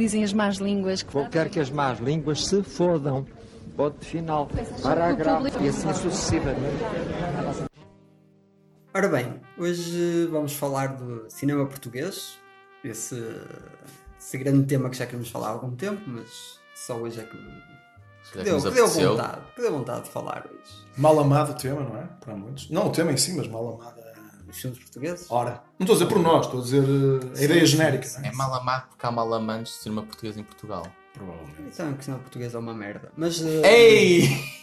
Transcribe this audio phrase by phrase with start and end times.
[0.00, 1.02] dizem as más línguas.
[1.02, 1.28] Que...
[1.28, 3.26] Quer que as más línguas se fodam.
[3.76, 4.48] Ponto final.
[4.82, 5.46] Parágrafo.
[5.62, 6.84] E assim sucessivamente.
[8.92, 12.38] Ora bem, hoje vamos falar do cinema português.
[12.82, 13.22] Esse,
[14.18, 17.36] esse grande tema que já queremos falar há algum tempo, mas só hoje é que,
[17.36, 20.86] que Já deu, que deu vontade, que deu vontade de falar hoje.
[20.96, 22.08] Mal amado o tema, não é?
[22.20, 22.68] Para muitos.
[22.70, 24.09] Não o tema em si, mas mal amado.
[24.50, 25.26] A- Os filmes portugueses?
[25.30, 28.04] Ora, não estou a dizer por nós, estou a dizer uh, a ideia sim, genérica.
[28.06, 28.28] sim, não é?
[28.28, 30.86] É mal amado porque há mal amantes de cinema português em Portugal.
[31.14, 31.54] Provavelmente.
[31.72, 33.10] Então, que cinema português é uma merda.
[33.16, 33.40] Mas.
[33.42, 34.60] eh, Ei!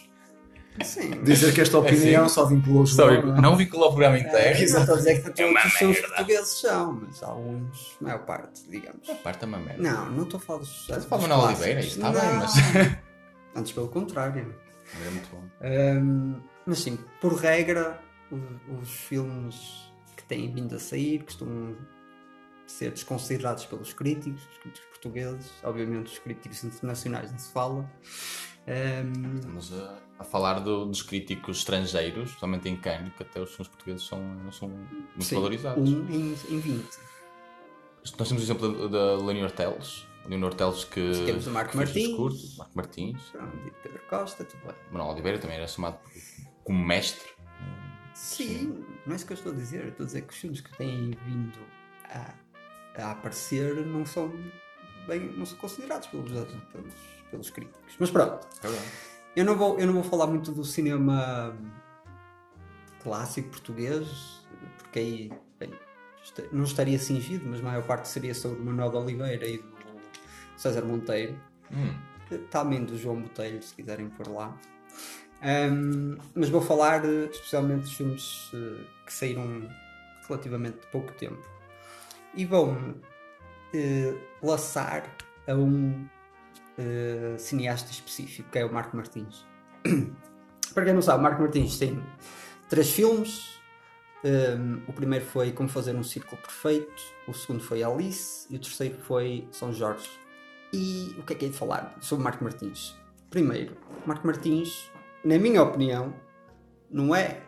[0.84, 2.34] Sim, Dizer que esta opinião assim?
[2.34, 3.40] só vinculou os Sorry, não é?
[3.40, 4.72] não vinculou o programa É, inteiro.
[4.72, 8.62] não estou a dizer que todos uma os portugueses são, mas alguns, a maior parte,
[8.70, 9.10] digamos.
[9.10, 9.82] A parte é uma merda.
[9.82, 10.70] Não, não estou a falar dos.
[10.82, 11.46] Estás a dos falar Manuel.
[11.48, 12.20] Oliveira, isso está Não.
[12.20, 12.52] bem, mas.
[13.56, 14.54] Antes pelo contrário.
[15.00, 15.42] Era muito bom.
[16.00, 17.98] Hum, mas sim, por regra,
[18.80, 21.76] os filmes que têm vindo a sair costumam
[22.66, 27.90] ser desconsiderados pelos críticos, os críticos portugueses, obviamente os críticos internacionais não se fala.
[28.66, 33.48] Hum, Estamos a, a falar do- dos críticos estrangeiros, somente em Cannes, que até os
[33.50, 34.20] filmes portugueses são,
[34.52, 35.82] são muito sim, valorizados.
[35.88, 36.86] um em, em 20.
[38.18, 40.06] Nós temos o exemplo da Leonor Teles.
[40.26, 41.10] Leonor Teles que.
[41.24, 42.16] Temos o Marco que Martins.
[42.16, 43.22] curtos, Marco Martins.
[43.32, 44.74] Pronto, Pedro Costa, tudo bem.
[44.90, 45.98] Manuel Oliveira também era chamado
[46.64, 47.26] como mestre.
[48.18, 49.86] Sim, não é isso que eu estou a dizer.
[49.86, 51.58] Estou a dizer que os filmes que têm vindo
[52.04, 52.34] a,
[53.00, 54.32] a aparecer não são
[55.06, 56.94] bem, não são considerados pelos, pelos,
[57.30, 57.94] pelos críticos.
[57.98, 58.44] Mas pronto,
[59.36, 61.56] eu não, vou, eu não vou falar muito do cinema
[63.02, 64.44] clássico português,
[64.78, 65.72] porque aí bem,
[66.50, 69.68] não estaria cingido, mas a maior parte seria sobre Manuel de Oliveira e do
[70.56, 71.38] César Monteiro
[71.70, 71.94] Hum,
[72.50, 74.56] também do João Botelho, se quiserem por lá.
[75.42, 79.68] Ahm, mas vou falar eh, especialmente dos filmes eh, que saíram
[80.26, 81.42] relativamente pouco tempo.
[82.34, 82.76] E vou
[83.72, 85.04] eh, laçar
[85.46, 86.06] a um
[86.78, 89.44] eh, cineasta específico, que é o Marco Martins.
[90.74, 92.02] Para quem não sabe, Marco Martins tem
[92.68, 93.58] três filmes.
[94.24, 98.58] Um, o primeiro foi Como Fazer um Círculo Perfeito, o segundo foi Alice e o
[98.58, 100.08] terceiro foi São Jorge.
[100.72, 102.96] E o que é que é de falar sobre Marco Martins?
[103.30, 104.90] Primeiro, Marco Martins,
[105.24, 106.14] na minha opinião,
[106.90, 107.40] não é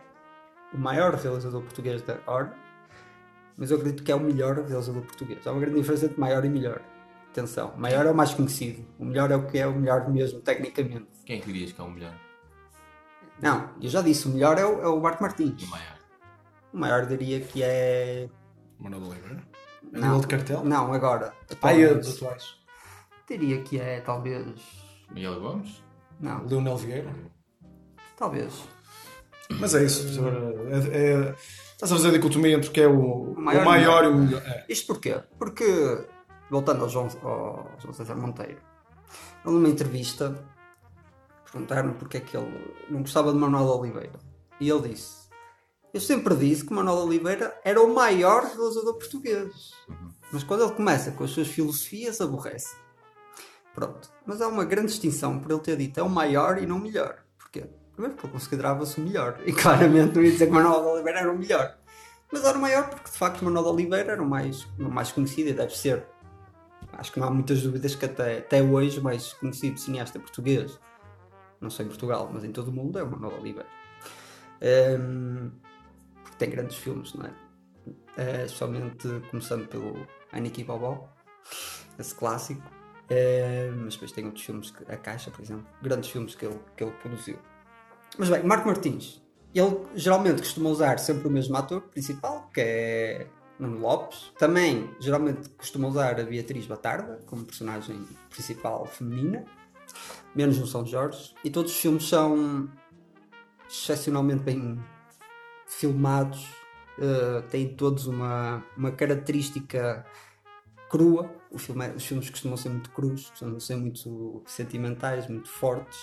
[0.73, 2.53] o maior realizador português da hora,
[3.57, 5.45] mas eu acredito que é o melhor realizador português.
[5.45, 6.81] Há uma grande diferença entre maior e melhor.
[7.29, 10.41] Atenção, maior é o mais conhecido, o melhor é o que é o melhor mesmo,
[10.41, 11.07] tecnicamente.
[11.25, 12.13] quem é que dirias que é o melhor?
[13.41, 15.61] Não, eu já disse, o melhor é o, é o Marco Martins.
[15.61, 15.97] E o maior?
[16.73, 18.29] O maior diria que é.
[18.77, 19.41] Manuel Oliveira.
[19.93, 20.01] A Não.
[20.07, 20.63] nível de cartel.
[20.63, 21.33] Não, agora.
[21.61, 22.07] Ah, e atualmente.
[22.07, 22.55] os atuais.
[23.27, 24.45] Diria que é talvez.
[25.09, 25.83] Miguel Gomes?
[26.19, 27.09] Não, Leonel Vieira.
[28.21, 28.53] Talvez.
[29.59, 30.07] Mas é isso.
[30.69, 31.35] É, é,
[31.73, 34.15] estás a fazer a dicotomia entre o que é o, o maior maior, e o
[34.15, 34.41] melhor.
[34.45, 34.65] É.
[34.69, 35.19] Isto porquê?
[35.39, 35.65] Porque,
[36.49, 38.61] voltando ao João, ao João César Monteiro,
[39.43, 40.37] ele numa entrevista
[41.51, 44.19] perguntaram porque é que ele não gostava de Manuel Oliveira.
[44.59, 45.27] E ele disse:
[45.91, 49.73] Eu sempre disse que Manuel Oliveira era o maior realizador português.
[50.31, 52.75] Mas quando ele começa com as suas filosofias, aborrece.
[53.73, 54.09] Pronto.
[54.25, 56.79] Mas há uma grande distinção por ele ter dito é o maior e não o
[56.79, 57.23] melhor.
[57.37, 57.65] Porquê?
[58.09, 59.39] Porque ele considerava-se o melhor.
[59.45, 61.77] E claramente não ia dizer que Manuel Oliveira era o melhor.
[62.31, 65.49] Mas era o maior porque de facto Manuel Oliveira era o mais, o mais conhecido
[65.49, 66.05] e deve ser.
[66.93, 70.79] Acho que não há muitas dúvidas que até, até hoje o mais conhecido cineasta português,
[71.59, 73.69] não só em Portugal, mas em todo o mundo, é o Manuel Oliveira.
[74.61, 75.49] Ehm,
[76.23, 77.33] porque tem grandes filmes, não é?
[78.17, 81.09] Eh, especialmente começando pelo Aniki Bobó,
[81.97, 82.61] esse clássico.
[83.09, 86.59] Eh, mas depois tem outros filmes, que, A Caixa, por exemplo, grandes filmes que ele,
[86.77, 87.37] que ele produziu.
[88.17, 89.21] Mas bem, Marco Martins,
[89.53, 93.27] ele geralmente costuma usar sempre o mesmo ator principal, que é
[93.59, 94.31] Nuno Lopes.
[94.37, 99.45] Também, geralmente, costuma usar a Beatriz Batarda como personagem principal feminina,
[100.35, 101.33] menos no São Jorge.
[101.43, 102.69] E todos os filmes são
[103.69, 104.77] excepcionalmente bem
[105.65, 106.47] filmados,
[106.99, 110.05] eh, têm todos uma, uma característica
[110.89, 111.31] crua.
[111.57, 115.99] Filme é- os filmes costumam ser muito crus, costumam ser muito sentimentais, muito fortes.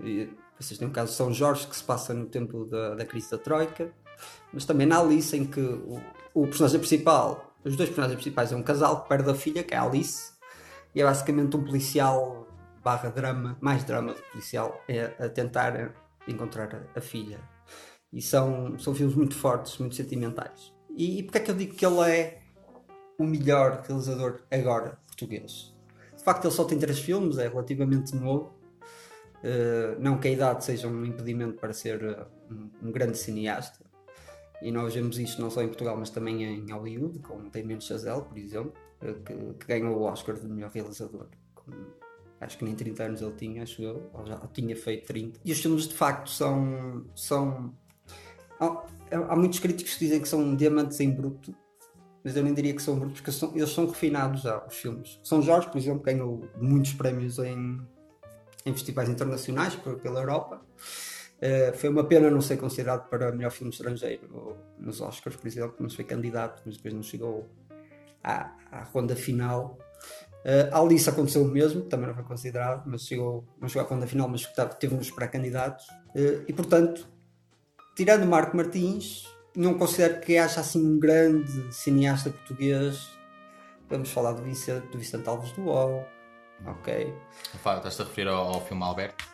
[0.00, 3.04] E vocês têm o caso de São Jorge, que se passa no tempo da, da
[3.04, 3.92] crise da Troika,
[4.52, 6.00] mas também na Alice, em que o,
[6.34, 9.74] o personagem principal, os dois personagens principais, é um casal que perde a filha, que
[9.74, 10.32] é a Alice,
[10.94, 12.46] e é basicamente um policial
[12.82, 15.94] barra drama, mais drama do policial, é a tentar
[16.26, 17.40] encontrar a, a filha.
[18.12, 20.72] E são, são filmes muito fortes, muito sentimentais.
[20.96, 22.40] E, e porque é que eu digo que ele é
[23.18, 25.74] o melhor realizador agora português?
[26.16, 28.57] De facto, ele só tem três filmes, é relativamente novo.
[29.38, 33.88] Uh, não que a idade seja um impedimento para ser um, um grande cineasta.
[34.60, 38.22] E nós vemos isto não só em Portugal, mas também em Hollywood, com Damien Chazelle,
[38.22, 38.72] por exemplo.
[39.00, 41.26] eh, que, que ganhou o Oscar de melhor realizador.
[41.54, 41.70] Com,
[42.40, 45.40] acho que nem 30 anos ele tinha, acho eu, ou já tinha feito 30.
[45.44, 47.04] E os filmes de facto são.
[47.14, 47.72] são
[48.60, 48.84] há,
[49.28, 51.54] há muitos críticos que dizem que são diamantes em bruto,
[52.24, 55.20] mas eu nem diria que são brutos, porque são, eles são refinados já, os filmes.
[55.22, 57.80] São Jorge, por exemplo, ganhou muitos prémios em,
[58.64, 60.60] em festivais internacionais pela Europa.
[61.38, 65.76] Uh, foi uma pena não ser considerado para melhor filme estrangeiro nos Oscars, por exemplo,
[65.78, 67.48] mas foi candidato, mas depois não chegou
[68.22, 69.78] à, à ronda final.
[70.44, 74.06] Uh, Alice aconteceu o mesmo, também não foi considerado, mas chegou, não chegou à ronda
[74.06, 74.46] final, mas
[74.80, 75.86] teve nos pré-candidatos.
[76.14, 77.08] Uh, e portanto,
[77.94, 79.24] tirando Marco Martins,
[79.54, 83.08] não considero que haja assim um grande cineasta português.
[83.88, 85.68] Vamos falar do Vicente, do Vicente Alves do
[86.66, 87.14] ok?
[87.54, 89.24] Estás-te a referir ao, ao filme Alberto?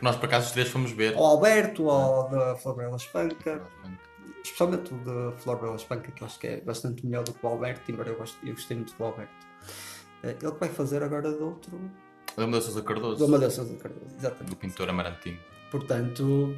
[0.00, 1.14] Nós, por acaso, os três fomos ver.
[1.14, 3.62] Ao Alberto, ao da Flor Bela Espanca.
[4.42, 7.46] Especialmente o da Flor Bela Espanca, que eu acho que é bastante melhor do que
[7.46, 9.46] o Alberto, embora eu, goste, eu gostei muito do Alberto.
[10.24, 11.78] Eh, ele que vai fazer agora de outro.
[12.36, 13.18] Do Amadeu Sousa Cardoso.
[13.18, 14.50] Do Amadeu Sousa Cardoso, exatamente.
[14.50, 15.38] Do pintor Amarantino.
[15.70, 16.56] Portanto,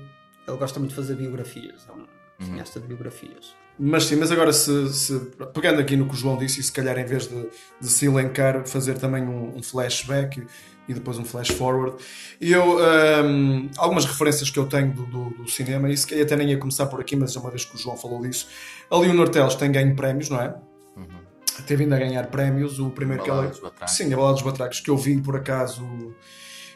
[0.48, 1.86] ele gosta muito de fazer biografias.
[1.86, 2.06] É um uhum.
[2.40, 3.54] cineasta de biografias.
[3.78, 5.18] Mas sim, mas agora se, se,
[5.52, 7.48] pegando aqui no que o João disse, e se calhar em vez de,
[7.80, 10.46] de se elencar, fazer também um, um flashback
[10.88, 11.96] e depois um flash forward.
[12.40, 12.78] E eu,
[13.24, 16.58] um, algumas referências que eu tenho do, do, do cinema, e se até nem ia
[16.58, 18.46] começar por aqui, mas é uma vez que o João falou disso,
[18.90, 20.54] a Leonor Teles tem ganho prémios, não é?
[20.96, 21.24] Uhum.
[21.66, 22.78] Tem vindo a ganhar prémios.
[22.78, 23.52] O primeiro a que ela.
[23.86, 26.14] Sim, a Balada dos Batracos, que eu vi por acaso.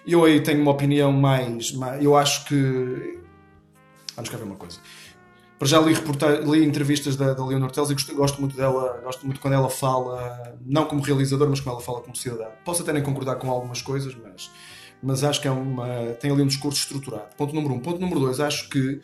[0.06, 1.72] Eu aí tenho uma opinião mais.
[1.72, 3.18] mais eu acho que.
[4.14, 4.78] Vamos cá ver uma coisa.
[5.58, 5.92] Para já li,
[6.46, 9.68] li entrevistas da, da Leonor Teles e gosto, gosto, muito dela, gosto muito quando ela
[9.68, 12.46] fala, não como realizador, mas como ela fala como cidadã.
[12.64, 14.50] Posso até nem concordar com algumas coisas, mas,
[15.02, 15.88] mas acho que é uma,
[16.20, 17.34] tem ali um discurso estruturado.
[17.36, 17.80] Ponto número um.
[17.80, 19.00] Ponto número dois, acho que,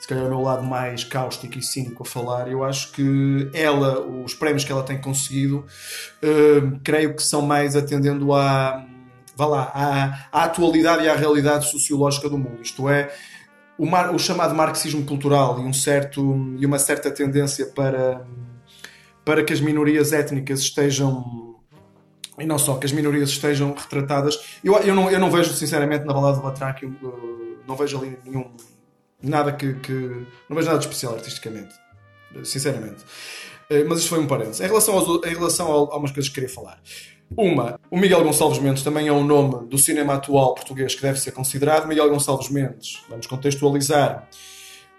[0.00, 3.48] se calhar é o meu lado mais cáustico e cínico a falar, eu acho que
[3.54, 8.84] ela, os prémios que ela tem conseguido, uh, creio que são mais atendendo à,
[9.36, 12.60] vá lá, à, à atualidade e à realidade sociológica do mundo.
[12.60, 13.14] Isto é,
[13.78, 16.20] o, mar, o, chamado marxismo cultural e, um certo,
[16.58, 18.26] e uma certa tendência para,
[19.24, 21.52] para que as minorias étnicas estejam
[22.38, 24.58] e não só que as minorias estejam retratadas.
[24.64, 26.96] Eu, eu, não, eu não vejo, sinceramente, na balada do Batráquio,
[27.66, 28.50] não vejo ali nenhum.
[29.22, 29.92] nada que, que.
[30.48, 31.74] não vejo nada de especial artisticamente.
[32.44, 33.04] Sinceramente.
[33.68, 34.60] Eh, mas isto foi um parênteses.
[34.60, 36.80] Em relação, aos, em relação a algumas coisas que queria falar.
[37.36, 41.18] Uma, o Miguel Gonçalves Mendes também é um nome do cinema atual português que deve
[41.18, 41.86] ser considerado.
[41.86, 44.28] Miguel Gonçalves Mendes, vamos contextualizar.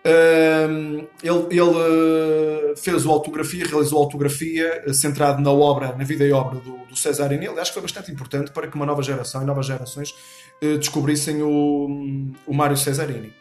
[0.05, 6.25] Uh, ele, ele fez o autografia, realizou a autografia uh, centrado na obra, na vida
[6.25, 7.47] e obra do, do Cesarini.
[7.47, 10.13] Acho que foi bastante importante para que uma nova geração e novas gerações
[10.61, 13.31] uh, descobrissem o, o Mário Cesarini.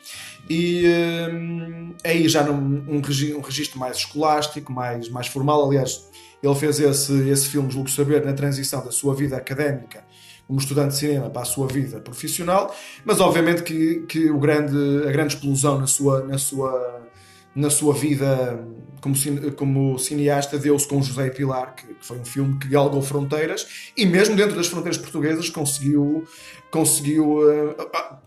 [0.49, 5.69] E uh, aí já num um, regi um registro mais escolástico, mais, mais formal.
[5.69, 6.09] Aliás,
[6.43, 10.05] ele fez esse, esse filme, julgo saber, na transição da sua vida académica
[10.47, 12.75] como estudante de cinema para a sua vida profissional,
[13.05, 14.77] mas obviamente que, que o grande,
[15.09, 17.01] a grande explosão na sua, na sua,
[17.55, 18.63] na sua vida
[19.01, 19.17] como,
[19.53, 24.07] como cineasta deu-se com José Pilar, que, que, foi um filme que galgou fronteiras e
[24.07, 26.25] mesmo dentro das fronteiras portuguesas conseguiu,
[26.73, 27.77] conseguiu uh,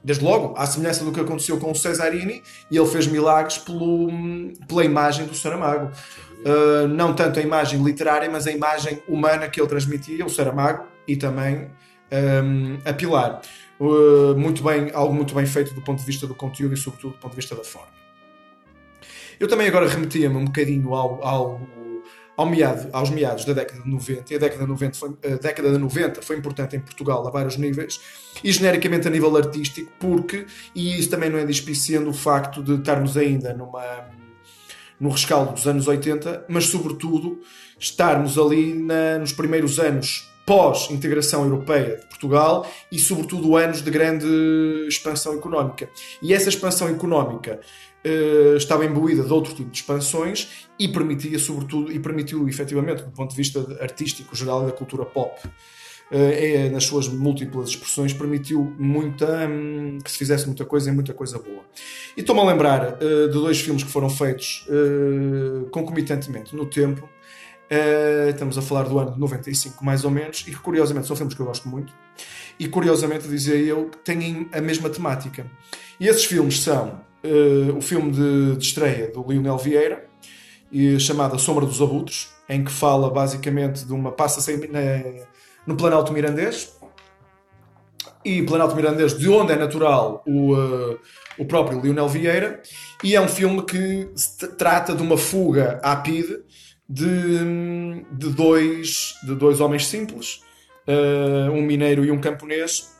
[0.03, 4.07] desde logo, à semelhança do que aconteceu com o Cesarini, e ele fez milagres pelo,
[4.67, 5.91] pela imagem do Saramago.
[6.45, 10.85] Uh, não tanto a imagem literária, mas a imagem humana que ele transmitia, o Saramago
[11.07, 11.71] e também
[12.43, 13.41] um, a Pilar.
[14.37, 17.17] Muito bem, algo muito bem feito do ponto de vista do conteúdo e, sobretudo, do
[17.17, 17.89] ponto de vista da forma.
[19.39, 21.61] Eu também agora remetia-me um bocadinho ao, ao,
[22.37, 24.33] ao meado, aos meados da década de 90.
[24.33, 27.31] E a década de 90, foi, a década de 90 foi importante em Portugal a
[27.31, 27.99] vários níveis
[28.43, 32.75] e genericamente a nível artístico, porque, e isso também não é dispiciando o facto de
[32.75, 34.05] estarmos ainda numa
[34.97, 37.41] no rescaldo dos anos 80, mas sobretudo
[37.77, 44.27] estarmos ali na, nos primeiros anos pós-integração europeia de Portugal e sobretudo anos de grande
[44.87, 45.89] expansão económica.
[46.21, 47.59] E essa expansão económica
[48.05, 53.11] uh, estava imbuída de outro tipo de expansões e permitia sobretudo, e permitiu efetivamente, do
[53.11, 55.39] ponto de vista artístico geral e da cultura pop,
[56.11, 61.13] é, nas suas múltiplas expressões, permitiu muita, hum, que se fizesse muita coisa e muita
[61.13, 61.63] coisa boa.
[62.15, 67.09] E estou-me a lembrar uh, de dois filmes que foram feitos uh, concomitantemente no tempo.
[67.71, 71.15] Uh, estamos a falar do ano de 95, mais ou menos, e que curiosamente são
[71.15, 71.91] filmes que eu gosto muito.
[72.59, 75.49] E curiosamente, dizia eu, que têm a mesma temática.
[75.99, 77.01] E esses filmes são
[77.75, 80.05] o filme de, de estreia do Lionel Vieira,
[80.99, 84.11] chamado A Sombra dos Abutres, em que fala basicamente de uma.
[84.11, 84.51] passa-se
[85.65, 86.75] no Planalto Mirandês.
[88.23, 90.99] E Planalto Mirandês, de onde é natural o, uh,
[91.37, 92.61] o próprio Lionel Vieira.
[93.03, 94.09] E é um filme que
[94.57, 96.39] trata de uma fuga à PIDE
[96.89, 100.41] de, de, dois, de dois homens simples,
[100.87, 102.94] uh, um mineiro e um camponês,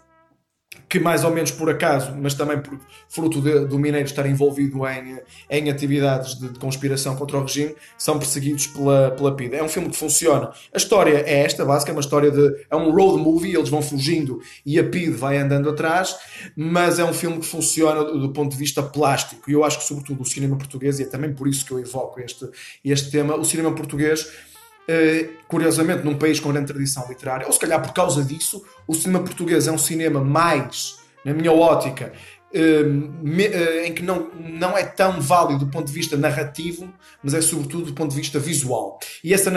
[0.87, 4.87] que mais ou menos por acaso, mas também por fruto de, do mineiro estar envolvido
[4.87, 9.55] em, em atividades de, de, conspiração contra o regime, são perseguidos pela, pela PIDE.
[9.55, 10.51] É um filme que funciona.
[10.73, 12.65] A história é esta, básica, é uma história de.
[12.69, 16.15] É um road movie, eles vão fugindo e a PIDE vai andando atrás,
[16.55, 19.49] mas é um filme que funciona do, do ponto de vista plástico.
[19.49, 21.79] E eu acho que, sobretudo, o cinema português, e é também por isso que eu
[21.79, 22.47] evoco este,
[22.83, 24.27] este tema, o cinema português
[24.87, 28.93] Uh, curiosamente, num país com grande tradição literária, ou se calhar por causa disso, o
[28.93, 32.13] cinema português é um cinema mais, na minha ótica,
[32.53, 32.87] uh,
[33.23, 37.33] me, uh, em que não, não é tão válido do ponto de vista narrativo, mas
[37.33, 38.99] é sobretudo do ponto de vista visual.
[39.23, 39.51] E essa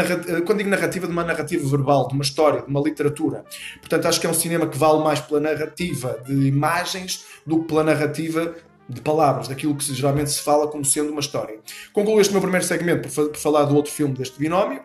[0.47, 3.45] quando digo narrativa, de uma narrativa verbal, de uma história, de uma literatura.
[3.81, 7.69] Portanto, acho que é um cinema que vale mais pela narrativa de imagens do que
[7.69, 8.55] pela narrativa
[8.89, 11.59] de palavras, daquilo que geralmente se fala como sendo uma história.
[11.93, 14.81] Concluo este meu primeiro segmento por falar do outro filme deste binómio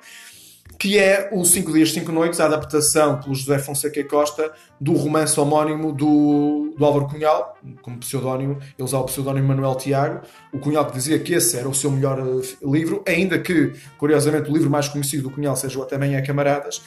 [0.78, 5.40] que é o 5 Dias, 5 Noites, a adaptação pelo José Fonseca Costa do romance
[5.40, 10.86] homónimo do, do Álvaro Cunhal, como pseudónimo, ele usava o pseudónimo Manuel Tiago, o Cunhal
[10.86, 14.70] que dizia que esse era o seu melhor uh, livro, ainda que, curiosamente, o livro
[14.70, 16.82] mais conhecido do Cunhal seja o Também é Camaradas,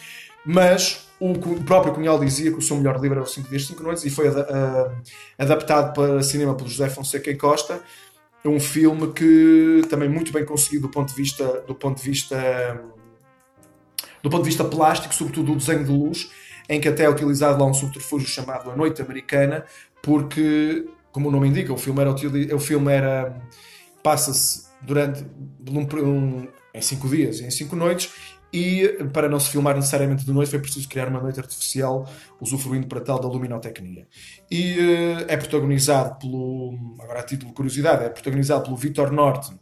[0.45, 3.83] mas o, próprio Cunhal dizia que o seu melhor livro era o 5 Dias, 5
[3.83, 4.95] Noites e foi ad, uh,
[5.39, 7.81] adaptado para cinema pelo José Fonseca Costa,
[8.45, 12.37] um filme que também muito bem conseguido do ponto de vista do ponto de vista
[14.27, 16.29] do ponto de vista plástico, sobretudo o desenho de luz,
[16.69, 19.65] em que até é utilizado lá um subterfúgio chamado A Noite Americana,
[20.03, 23.41] porque, como o nome indica, o filme era, o filme era
[24.03, 25.25] passa-se durante
[26.03, 28.11] um, em cinco dias, em cinco noites,
[28.53, 32.09] e para não se filmar necessariamente de noite foi preciso criar uma noite artificial
[32.41, 34.09] usufruindo para tal da luminotecnia.
[34.51, 39.53] E uh, é protagonizado pelo, agora a título de curiosidade, é protagonizado pelo Vitor Norte,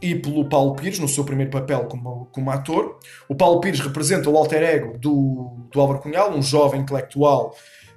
[0.00, 2.98] e pelo Paulo Pires, no seu primeiro papel como, como ator.
[3.28, 7.54] O Paulo Pires representa o alter ego do, do Álvaro Cunhal, um jovem intelectual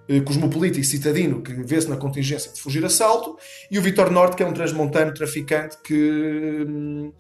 [0.08, 3.38] eh, cosmopolita e citadino que vê-se na contingência de fugir assalto,
[3.70, 7.13] e o Vitor Norte, que é um transmontano traficante que, hum,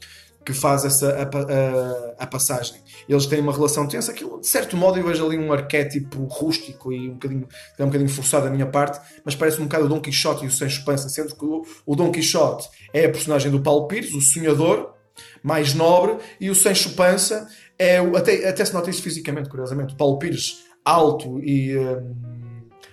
[0.45, 2.75] que faz essa a, a, a, passagem.
[3.07, 6.91] Eles têm uma relação tensa, que de certo modo eu vejo ali um arquétipo rústico
[6.91, 9.89] e um bocadinho, é um bocadinho forçado da minha parte, mas parece um bocado o
[9.89, 13.51] Dom Quixote e o Sancho Panza, sendo que o, o Dom Quixote é a personagem
[13.51, 14.93] do Paulo Pires, o sonhador,
[15.43, 19.93] mais nobre, e o Sancho Panza é o, até, até se nota isso fisicamente, curiosamente,
[19.93, 21.77] o Paulo Pires alto e...
[21.77, 22.30] Hum,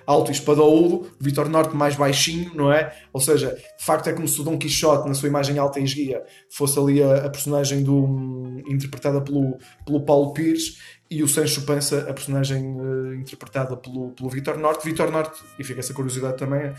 [0.09, 2.97] alto e espadaúdo, Vitor Norte mais baixinho, não é?
[3.13, 5.85] Ou seja, de facto é como se o Dom Quixote, na sua imagem alta e
[5.85, 10.79] esguia, fosse ali a, a personagem do, interpretada pelo, pelo Paulo Pires
[11.11, 14.89] e o Sancho Pança, a personagem uh, interpretada pelo, pelo Vitor Norte.
[14.89, 16.73] Vitor Norte, e fica essa curiosidade também,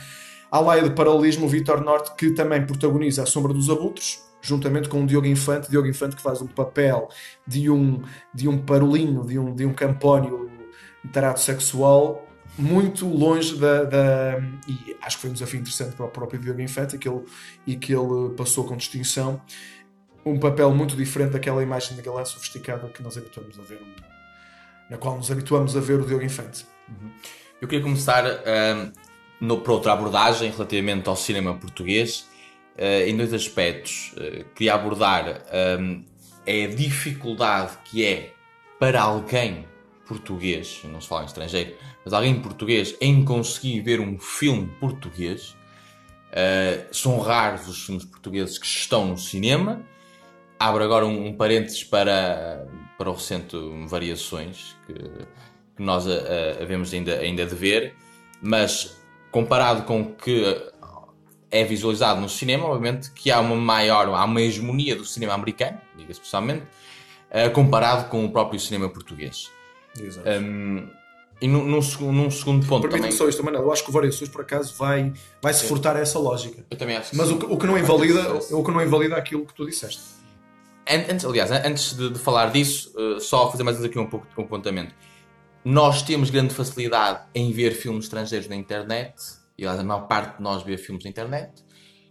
[0.50, 4.90] há lá de paralelismo o Vitor Norte, que também protagoniza A Sombra dos Abutres, juntamente
[4.90, 7.08] com o Diogo Infante, Diogo Infante que faz um papel
[7.46, 8.02] de um,
[8.34, 10.50] de um parolinho, de um, de um campónio
[11.14, 12.26] tarato sexual
[12.60, 16.62] muito longe da, da, E acho que foi um desafio interessante para o próprio Diogo
[16.62, 17.24] Infante que ele,
[17.66, 19.42] e que ele passou com distinção.
[20.26, 23.82] Um papel muito diferente daquela imagem de galã sofisticada que nós habituamos a ver,
[24.90, 26.66] na qual nos habituamos a ver o Diogo Infante.
[26.90, 27.10] Uhum.
[27.62, 28.92] Eu queria começar uh,
[29.40, 32.28] no, por outra abordagem relativamente ao cinema português,
[32.78, 34.14] uh, em dois aspectos.
[34.18, 38.34] Uh, queria abordar a dificuldade que é
[38.78, 39.66] para alguém
[40.10, 45.56] português, não se fala em estrangeiro, mas alguém português em conseguir ver um filme português.
[46.32, 49.84] Uh, são raros os filmes portugueses que estão no cinema.
[50.60, 53.56] Abro agora um, um parênteses para, para o recente
[53.88, 56.10] Variações, que, que nós uh,
[56.60, 57.94] havemos ainda, ainda de ver,
[58.42, 59.00] mas
[59.32, 60.44] comparado com o que
[61.52, 65.80] é visualizado no cinema, obviamente que há uma maior, há uma hegemonia do cinema americano,
[65.96, 66.64] diga-se pessoalmente,
[67.30, 69.52] uh, comparado com o próprio cinema português.
[69.98, 70.30] Exato.
[70.30, 70.88] Um,
[71.42, 71.80] e num, num,
[72.12, 73.12] num segundo ponto Permite também...
[73.12, 73.48] só isto.
[73.48, 76.66] Eu acho que o Variações, por acaso, vai, vai se furtar a essa lógica.
[76.70, 79.46] Eu também acho que Mas o, o, que não invalida, o que não invalida aquilo
[79.46, 80.20] que tu disseste.
[80.88, 84.44] Antes, aliás, antes de, de falar disso, uh, só fazer mais aqui um pouco um
[84.44, 84.94] apontamento.
[85.64, 89.14] Nós temos grande facilidade em ver filmes estrangeiros na internet,
[89.58, 91.64] e aliás, a maior parte de nós vê filmes na internet.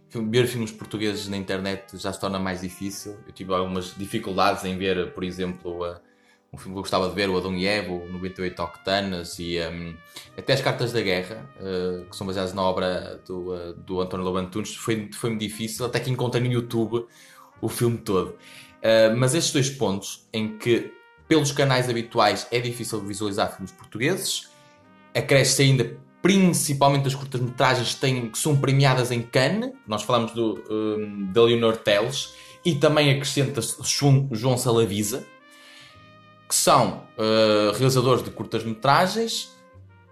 [0.09, 3.17] Ver filmes portugueses na internet já se torna mais difícil.
[3.27, 5.99] Eu tive algumas dificuldades em ver, por exemplo, uh,
[6.51, 9.95] um filme que eu gostava de ver, o Adão e Evo, 98 Octanas e um,
[10.37, 14.25] até as Cartas da Guerra, uh, que são baseadas na obra do, uh, do António
[14.25, 17.05] Lobantunes, foi, foi-me difícil, até que encontrei no YouTube
[17.61, 18.29] o filme todo.
[18.79, 20.91] Uh, mas estes dois pontos, em que
[21.27, 24.49] pelos canais habituais é difícil visualizar filmes portugueses,
[25.13, 31.43] acresce ainda principalmente as curtas-metragens que, são premiadas em Cannes, nós falamos do, um, da
[31.43, 32.33] Leonor Teles,
[32.65, 35.25] e também acrescenta-se João, João Salavisa,
[36.49, 39.55] que são uh, realizadores de curtas-metragens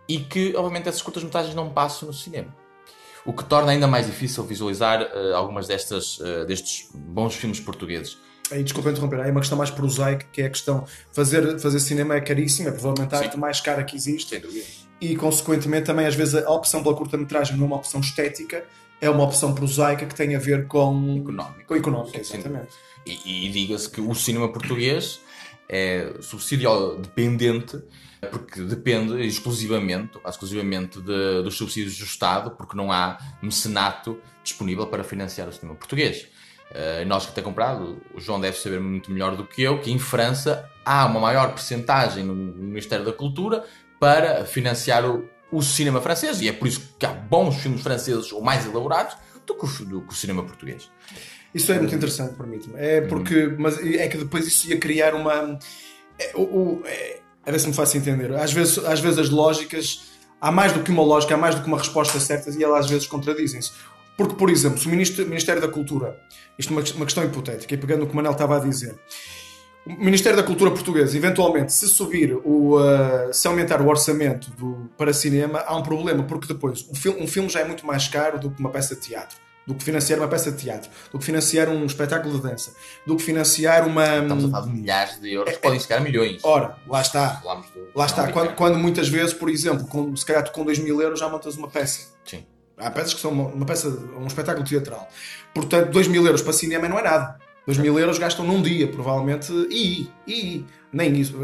[0.08, 2.56] e que, obviamente, essas curtas-metragens não passam no cinema.
[3.26, 8.20] O que torna ainda mais difícil visualizar uh, algumas destas, uh, destes bons filmes portugueses.
[8.52, 12.16] Aí, desculpa interromper, aí uma questão mais prosaica, que é a questão fazer fazer cinema
[12.16, 14.42] é caríssimo, é provavelmente a arte mais cara que existe.
[15.02, 18.64] E, consequentemente, também às vezes a opção pela curta-metragem não é uma opção estética,
[19.02, 21.66] é uma opção prosaica que tem a ver com económico.
[21.66, 22.70] Com económico, exatamente.
[23.06, 25.20] E, e diga-se que o cinema português
[25.70, 27.82] é subsídio dependente
[28.32, 35.04] porque depende exclusivamente, exclusivamente de, dos subsídios do Estado, porque não há mecenato disponível para
[35.04, 36.28] financiar o cinema português.
[36.72, 39.92] Uh, nós que temos comprado, o João deve saber muito melhor do que eu, que
[39.92, 43.64] em França há uma maior percentagem no Ministério da Cultura
[44.00, 48.32] para financiar o, o cinema francês, e é por isso que há bons filmes franceses
[48.32, 50.92] ou mais elaborados do que o, do que o cinema português.
[51.58, 52.76] Isso é muito interessante, permite-me.
[52.78, 55.58] É porque, mas é que depois isso ia criar uma.
[56.20, 58.32] É, o, é, a ver se me faço entender.
[58.34, 60.16] Às vezes, às vezes as lógicas.
[60.40, 62.86] Há mais do que uma lógica, há mais do que uma resposta certa e elas
[62.86, 63.72] às vezes contradizem-se.
[64.16, 66.16] Porque, por exemplo, se o Ministério da Cultura,
[66.60, 68.96] isto é uma, questão hipotética, e pegando o que o Manel estava a dizer,
[69.84, 72.78] o Ministério da Cultura português, eventualmente, se subir o.
[72.78, 77.20] Uh, se aumentar o orçamento do, para cinema, há um problema, porque depois um filme,
[77.20, 79.84] um filme já é muito mais caro do que uma peça de teatro do que
[79.84, 82.74] financiar uma peça de teatro, do que financiar um espetáculo de dança,
[83.06, 84.20] do que financiar uma.
[84.20, 86.44] Estamos a falar de milhares de euros, é, podem chegar a milhões.
[86.44, 87.28] Ora, lá está.
[87.34, 87.90] Do...
[87.94, 88.32] Lá está.
[88.32, 91.28] Quando, quando, muitas vezes, por exemplo, com, se calhar tu com 2 mil euros já
[91.28, 92.14] montas uma peça.
[92.24, 92.46] Sim.
[92.78, 95.08] Há peças que são uma, uma peça, um espetáculo teatral.
[95.54, 97.38] Portanto, 2 mil euros para cinema não é nada.
[97.66, 101.36] 2 mil euros gastam num dia, provavelmente, e, e nem isso,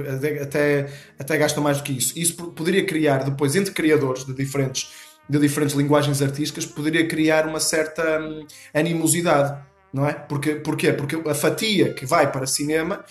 [0.41, 0.89] até,
[1.19, 2.17] até gastam mais do que isso.
[2.17, 7.59] Isso poderia criar depois entre criadores de diferentes de diferentes linguagens artísticas poderia criar uma
[7.59, 9.57] certa hum, animosidade,
[9.93, 10.13] não é?
[10.13, 10.91] Porque, porquê?
[10.91, 13.03] Porque a fatia que vai para cinema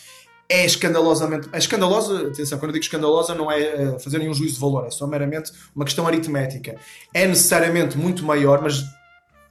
[0.48, 1.48] é escandalosamente.
[1.52, 4.86] É escandalosa, atenção, quando eu digo escandalosa, não é uh, fazer nenhum juízo de valor,
[4.86, 6.76] é só meramente uma questão aritmética.
[7.14, 8.84] É necessariamente muito maior, mas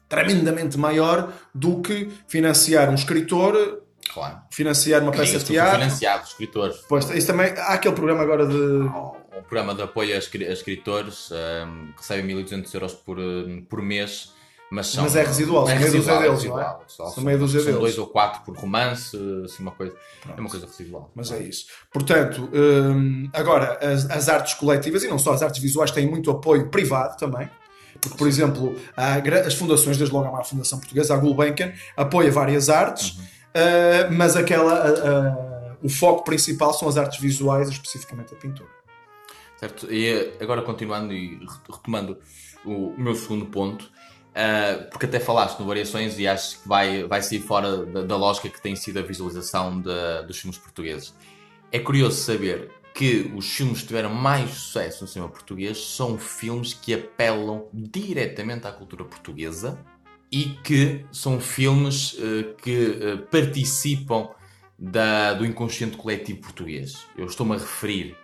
[0.08, 3.82] tremendamente maior do que financiar um escritor.
[4.14, 4.42] Claro.
[4.52, 5.80] Financiar uma peça de teatro.
[5.80, 6.78] Financiado, escritores.
[6.88, 7.54] Pois, isso também.
[7.58, 8.56] Há aquele programa agora de.
[8.56, 13.82] Oh um programa de apoio a escritores um, que recebe 1200 euros por, hum, por
[13.82, 14.34] mês.
[14.70, 16.78] Mas, são, mas é residual, é residual, deles, não é?
[16.88, 17.78] Só, são meia dúzia deles.
[17.78, 19.94] dois ou quatro por romance, assim, uma coisa,
[20.26, 21.12] é uma coisa residual.
[21.14, 21.66] Mas é isso.
[21.92, 26.32] Portanto, hum, agora, as, as, artes coletivas, e não só as artes visuais, têm muito
[26.32, 27.50] apoio privado também.
[28.00, 32.70] Porque, por exemplo, as fundações, desde logo há uma fundação portuguesa, a Gulbenkian, apoia várias
[32.70, 33.26] artes, uhum.
[33.56, 38.70] Uh, mas aquela, uh, o foco principal são as artes visuais, especificamente a pintura.
[39.58, 39.92] Certo?
[39.92, 42.18] E agora continuando e retomando
[42.66, 47.22] o meu segundo ponto, uh, porque até falaste no Variações e acho que vai, vai
[47.22, 51.14] sair fora da, da lógica que tem sido a visualização de, dos filmes portugueses.
[51.72, 56.74] É curioso saber que os filmes que tiveram mais sucesso no cinema português são filmes
[56.74, 59.80] que apelam diretamente à cultura portuguesa
[60.32, 64.30] e que são filmes uh, que uh, participam
[64.80, 67.06] da, do inconsciente coletivo português.
[67.18, 68.16] Eu estou-me a referir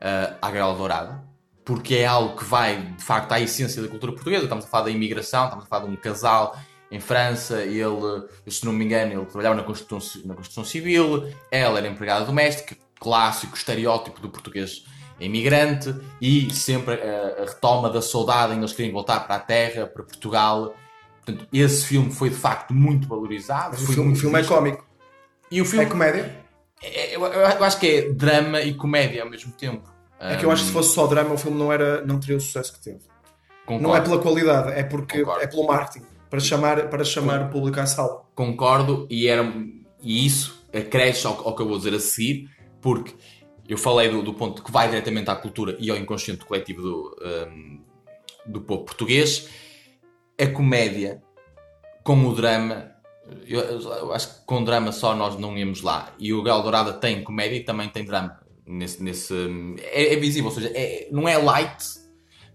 [0.00, 1.22] uh, à Grela Dourada,
[1.64, 4.44] porque é algo que vai, de facto, à essência da cultura portuguesa.
[4.44, 6.58] Estamos a falar da imigração, estamos a falar de um casal
[6.90, 11.78] em França, ele, se não me engano, ele trabalhava na Constituição, na Constituição Civil, ela
[11.78, 14.84] era empregada doméstica, clássico estereótipo do português
[15.20, 20.02] imigrante, e sempre a retoma da saudade em eles querem voltar para a terra, para
[20.02, 20.74] Portugal.
[21.30, 23.70] Portanto, esse filme foi de facto muito valorizado.
[23.72, 24.86] Mas o filme, filme é cómico.
[25.50, 26.36] E o filme, é comédia?
[26.82, 29.90] É, eu, eu, acho que é drama e comédia ao mesmo tempo.
[30.18, 32.36] É que eu acho que se fosse só drama, o filme não, era, não teria
[32.36, 33.00] o sucesso que teve.
[33.64, 33.82] Concordo.
[33.82, 35.42] Não é pela qualidade, é porque Concordo.
[35.42, 38.22] é pelo marketing para chamar, para chamar o público à sala.
[38.34, 39.42] Concordo, e, era,
[40.02, 42.48] e isso acresce ao, ao que eu vou dizer a seguir,
[42.80, 43.14] porque
[43.68, 47.16] eu falei do, do, ponto que vai diretamente à cultura e ao inconsciente coletivo do,
[47.22, 47.80] um,
[48.46, 49.48] do povo português.
[50.40, 51.22] A comédia,
[52.02, 52.90] como o drama,
[53.46, 56.14] eu, eu, acho que com drama só nós não íamos lá.
[56.18, 58.40] E o Gal Dourada tem comédia e também tem drama.
[58.66, 59.34] Nesse, nesse,
[59.92, 61.84] é, é visível, ou seja, é, não é light,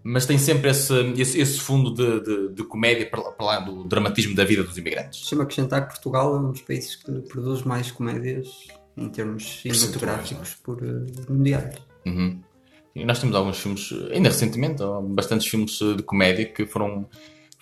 [0.02, 3.84] mas tem sempre esse, esse, esse fundo de, de, de comédia para, para, lá do
[3.84, 5.20] dramatismo da vida dos imigrantes.
[5.20, 10.54] Deixa-me acrescentar que Portugal é um dos países que produz mais comédias em termos cinematográficos
[10.54, 11.74] por uh, mundiais.
[12.06, 12.40] Uhum.
[12.94, 17.06] E nós temos alguns filmes, ainda recentemente, bastantes filmes de comédia que foram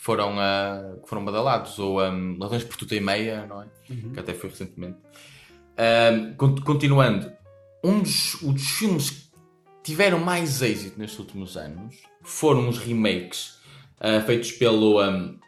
[0.05, 3.67] foram, uh, que foram badalados, ou um, Ladrões por Tuta e Meia, não é?
[3.89, 4.13] Uhum.
[4.13, 4.99] Que até foi recentemente.
[5.79, 7.33] Uh, continuando,
[7.83, 9.31] um dos, um dos filmes que
[9.83, 13.59] tiveram mais êxito nestes últimos anos foram os remakes
[13.99, 15.39] uh, feitos pelo, um,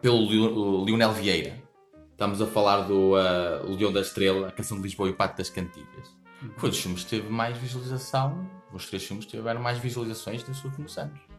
[0.00, 1.62] pelo Lionel Vieira.
[2.12, 5.36] Estamos a falar do uh, Leão da Estrela, a Canção de Lisboa e o Pacto
[5.36, 6.08] das Cantigas.
[6.56, 10.96] Foi dos filmes que teve mais visualização, os três filmes tiveram mais visualizações nos últimos
[10.96, 11.29] anos.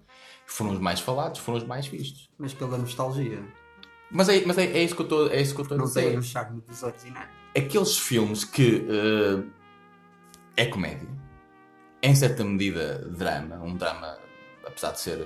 [0.51, 2.29] Foram os mais falados, foram os mais vistos.
[2.37, 3.41] Mas pela nostalgia.
[4.11, 5.81] Mas é, mas é, é isso que eu estou é isso que eu estou a
[5.81, 6.19] Não tem dizer.
[6.19, 7.29] o charme dos originais.
[7.55, 9.49] Aqueles filmes que uh,
[10.57, 11.07] é comédia,
[12.03, 14.17] em certa medida drama, um drama,
[14.67, 15.25] apesar de ser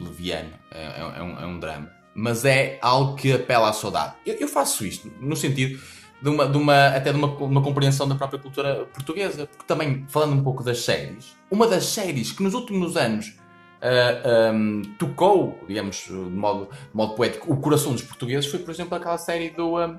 [0.00, 4.14] leviano, é, é, é um, é um drama, mas é algo que apela à saudade.
[4.24, 5.80] Eu, eu faço isto no sentido
[6.22, 10.06] de uma, de uma, até de uma, uma compreensão da própria cultura portuguesa, porque também,
[10.08, 13.41] falando um pouco das séries, uma das séries que nos últimos anos
[13.82, 18.70] uh, um, tocou, digamos, de modo, de modo poético, o coração dos portugueses foi, por
[18.70, 19.98] exemplo, aquela série do, um,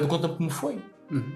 [0.00, 0.78] do Conta Como Foi.
[1.10, 1.32] Uhum.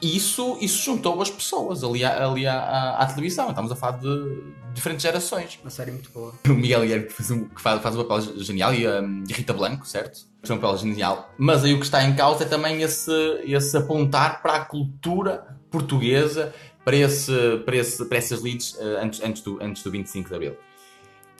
[0.00, 3.50] E isso, isso juntou as pessoas ali, à, ali à, à, à televisão.
[3.50, 5.58] Estamos a falar de diferentes gerações.
[5.62, 6.32] Uma série muito boa.
[6.46, 9.34] O Miguel Guilherme que faz um, que faz, faz um papel genial e um, a
[9.34, 10.26] Rita Blanco, certo?
[10.42, 11.30] Faz um papel genial.
[11.38, 13.12] Mas aí o que está em causa é também esse,
[13.44, 19.22] esse apontar para a cultura portuguesa, para, esse, para, esse, para essas leads uh, antes,
[19.22, 20.56] antes, do, antes do 25 de Abril.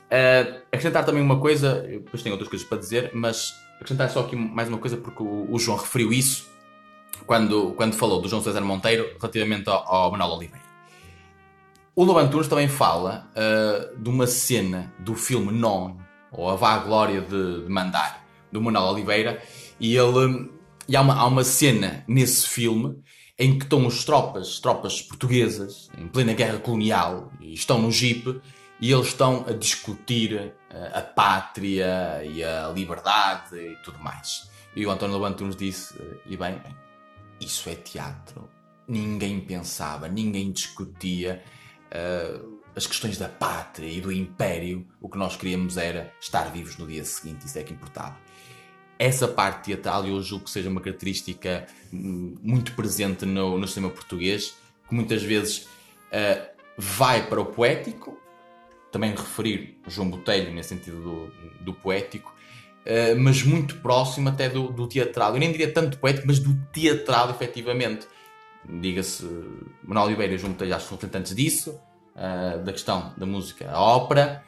[0.07, 4.37] Uh, acrescentar também uma coisa, depois tenho outras coisas para dizer, mas acrescentar só aqui
[4.37, 6.49] mais uma coisa porque o, o João referiu isso
[7.27, 10.64] quando, quando falou do João César Monteiro relativamente ao, ao Manuel Oliveira.
[11.95, 15.97] O Loban Tunes também fala uh, de uma cena do filme Non,
[16.31, 19.42] ou A Vá Glória de, de Mandar, do Manuel Oliveira,
[19.81, 20.51] e, ele,
[20.87, 23.03] e há, uma, há uma cena nesse filme
[23.38, 28.40] em que estão as tropas, tropas portuguesas, em plena guerra colonial, e estão no jeep,
[28.81, 34.51] e eles estão a discutir uh, a pátria e a liberdade e tudo mais.
[34.75, 36.61] E o António Loban Tunes disse, uh, e bem,
[37.41, 38.49] isso é teatro.
[38.87, 41.43] Ninguém pensava, ninguém discutia
[41.87, 44.87] uh, as questões da pátria e do império.
[45.01, 48.17] O que nós queríamos era estar vivos no dia seguinte, isso é que importava.
[48.99, 54.57] Essa parte teatral eu julgo que seja uma característica muito presente no, no cinema português,
[54.89, 56.47] que muitas vezes uh,
[56.79, 58.19] vai para o poético,
[58.97, 62.35] também referir João Botelho nesse sentido do, do poético,
[62.87, 65.33] Uh, mas muito próximo até do, do, teatral.
[65.33, 68.07] Eu nem diria tanto poético, mas do teatral, efetivamente.
[68.65, 69.25] Diga-se,
[69.83, 71.81] Manuel Oliveira e João Botelho são representantes disso,
[72.15, 74.45] uh, da questão da música à ópera,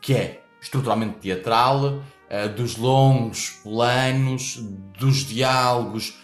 [0.00, 4.56] que é estruturalmente teatral, uh, dos longos planos,
[4.98, 6.18] dos diálogos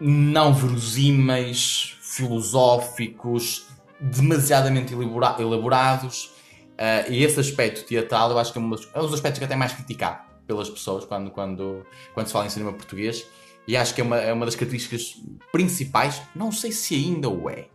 [0.00, 3.66] não verosímeis, filosóficos,
[4.00, 6.32] demasiadamente elabora elaborados.
[6.74, 9.38] Uh, e esse aspecto teatral eu acho que é um dos, é um dos aspectos
[9.38, 13.26] que é até mais criticado pelas pessoas quando, quando, quando se fala em cinema português
[13.66, 15.16] e acho que é uma, é uma das características
[15.50, 17.68] principais, não sei se ainda o é,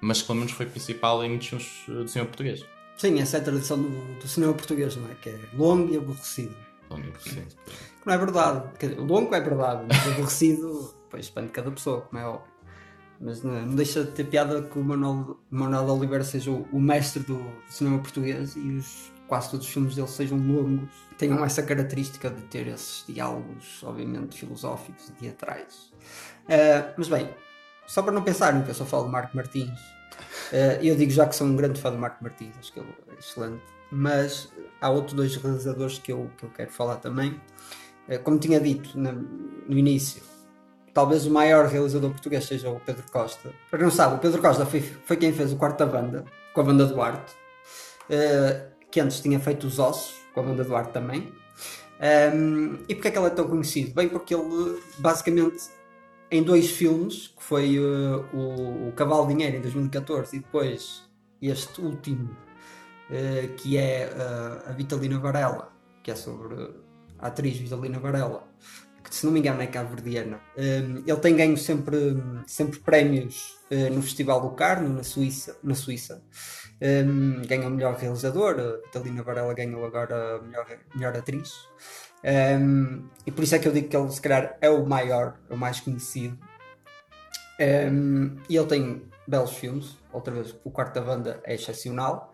[0.00, 2.64] mas pelo menos foi principal em muitos filmes do cinema português.
[2.96, 3.88] Sim, essa é a tradição do,
[4.18, 5.14] do cinema português, não é?
[5.14, 6.54] Que é longo e aborrecido.
[6.90, 7.56] Longo e aborrecido.
[8.04, 8.96] Não é verdade.
[8.98, 12.53] Longo é verdade, mas aborrecido, pois depende de cada pessoa, como é óbvio.
[13.20, 16.80] Mas não, não, deixa de ter piada que o Manuel, Manuel Oliveira seja o, o
[16.80, 20.90] mestre do, do, cinema português e os, quase todos os filmes dele sejam longos.
[21.16, 25.92] Tenham essa característica de ter esses diálogos, obviamente, filosóficos e teatrais.
[26.44, 27.30] Uh, mas bem,
[27.86, 31.26] só para não pensarem que eu só falo de Marco Martins, uh, eu digo já
[31.26, 33.62] que sou um grande fã de Marco Martins, acho que ele é excelente.
[33.90, 34.48] Mas
[34.80, 37.40] há outros dois realizadores que eu, que eu quero falar também.
[38.08, 40.20] Uh, como tinha dito no, no início,
[40.94, 43.52] talvez o maior realizador português seja o Pedro Costa.
[43.68, 46.24] Para quem não sabe, o Pedro Costa foi, foi quem fez o quarto da banda,
[46.54, 47.34] com a banda Duarte,
[48.08, 51.32] uh, que antes tinha feito os Ossos, com a banda Duarte também.
[52.34, 53.92] Um, e porque é que ele é tão conhecido?
[53.92, 55.64] Bem, porque ele basicamente
[56.30, 61.02] em dois filmes, que foi uh, o, o Cavalo Dinheiro em 2014 e depois
[61.42, 62.30] este último,
[63.10, 64.10] uh, que é
[64.66, 66.54] a Vitalina Varela, que é sobre
[67.18, 68.46] a atriz Vitalina Varela,
[69.14, 70.40] se não me engano é cabo-verdiana.
[70.58, 75.56] Um, ele tem ganho sempre, sempre prémios uh, no Festival do Carno, na Suíça.
[75.62, 76.20] Na Suíça.
[76.82, 81.52] Um, ganhou melhor realizador, a Vitalina Varela ganhou agora melhor, melhor atriz.
[82.24, 85.38] Um, e por isso é que eu digo que ele, se calhar, é o maior,
[85.48, 86.36] o mais conhecido.
[88.48, 89.96] e ele tem belos filmes.
[90.12, 92.32] Outra vez, o quarto da banda é excepcional.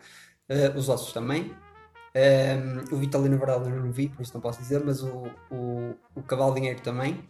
[0.49, 1.55] Uh, os ossos também.
[2.15, 5.95] Um, o Vitalino Varela eu não vi, por isso não posso dizer, mas o, o,
[6.15, 7.29] o Cavalo Dinheiro também.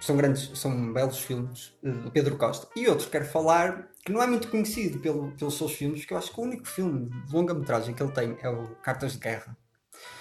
[0.00, 2.66] São grandes, são belos filmes do Pedro Costa.
[2.74, 6.14] E outro que quero falar, que não é muito conhecido pelo, pelos seus filmes, que
[6.14, 9.18] eu acho que o único filme de longa-metragem que ele tem é o Cartas de
[9.18, 9.54] Guerra.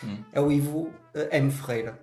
[0.04, 0.22] Hum.
[0.34, 0.94] É o Ivo uh,
[1.32, 1.50] M.
[1.50, 1.98] Ferreira.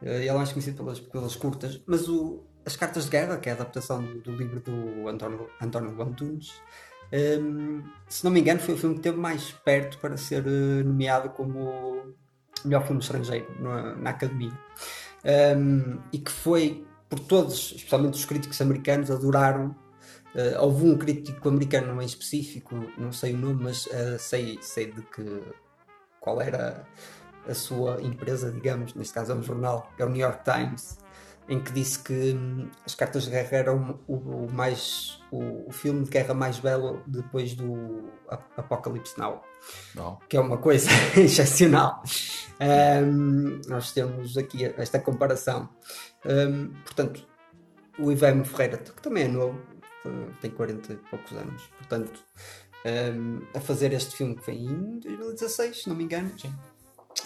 [0.00, 3.48] Uh, ele é mais conhecido pelas, pelas curtas, mas o, as Cartas de Guerra, que
[3.48, 6.60] é a adaptação do, do livro do António, António Antunes,
[7.12, 10.84] um, se não me engano, foi o filme que esteve mais perto para ser uh,
[10.84, 12.14] nomeado como
[12.64, 14.52] melhor filme estrangeiro na, na Academia.
[15.56, 19.76] um, e que foi por todos, especialmente os críticos americanos, adoraram.
[20.34, 24.90] Uh, houve um crítico americano em específico, não sei o nome, mas uh, sei, sei
[24.90, 25.42] de que
[26.18, 26.86] qual era
[27.46, 30.98] a sua empresa, digamos, neste caso é um jornal, que é o New York Times,
[31.48, 35.72] em que disse que hum, as cartas de guerra eram o, o mais o, o,
[35.72, 38.10] filme de guerra mais belo depois do
[38.56, 39.42] Apocalipse Now,
[39.94, 40.18] Não.
[40.28, 42.02] que é uma coisa excepcional.
[42.60, 45.68] Um, nós temos aqui esta comparação.
[46.24, 47.26] Um, portanto,
[47.98, 49.60] o Ivan Ferreira, que também é novo,
[50.40, 52.20] tem 40 e poucos anos, portanto,
[52.84, 56.30] um, a fazer este filme que foi em 2016, se não me engano.
[56.38, 56.52] Sim.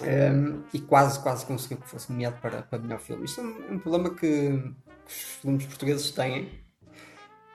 [0.03, 3.25] Um, e quase, quase conseguiu que fosse nomeado para, para melhor filme.
[3.25, 4.51] Isto é um, um problema que,
[5.07, 6.51] que, os filmes portugueses têm,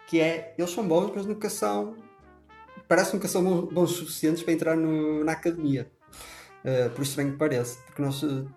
[0.08, 1.96] que é, eles são bons, mas nunca são,
[2.88, 5.92] parece nunca são bons, suficientes para entrar no, na academia.
[6.64, 8.48] Uh, por bem que parece, porque nós uh,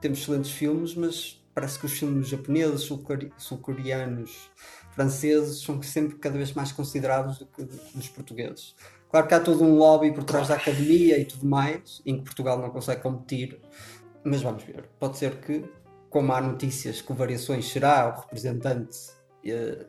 [0.00, 2.88] temos excelentes filmes, mas parece que os filmes japoneses,
[3.36, 4.50] sul-coreanos,
[4.92, 7.62] franceses são sempre cada vez mais considerados do que
[7.96, 8.76] os portugueses.
[9.10, 12.24] Claro que há todo um lobby por trás da academia e tudo mais, em que
[12.24, 13.58] Portugal não consegue competir,
[14.22, 14.84] mas vamos ver.
[14.98, 15.64] Pode ser que,
[16.10, 18.98] como há notícias que Variações será o representante
[19.44, 19.86] eh,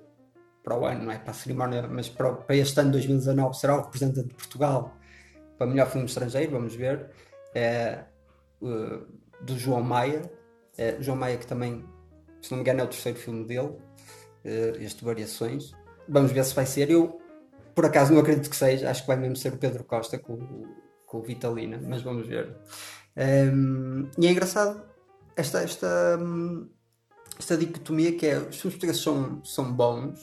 [0.64, 3.76] para o ano, não é para a cerimónia, mas para, para este ano 2019 será
[3.78, 4.96] o representante de Portugal
[5.58, 7.10] para melhor filme estrangeiro, vamos ver,
[7.54, 8.06] é,
[8.62, 9.06] uh,
[9.42, 10.22] do João Maia.
[10.78, 11.84] É, João Maia, que também,
[12.42, 15.74] se não me engano, é o terceiro filme dele, uh, este Variações.
[16.08, 16.90] Vamos ver se vai ser.
[16.90, 17.20] Eu
[17.80, 20.38] por acaso não acredito que seja, acho que vai mesmo ser o Pedro Costa com,
[21.06, 22.54] com o Vitalina, mas vamos ver.
[23.16, 24.84] Um, e é engraçado
[25.34, 26.20] esta, esta,
[27.40, 30.20] esta dicotomia que é os portugueses são, são bons,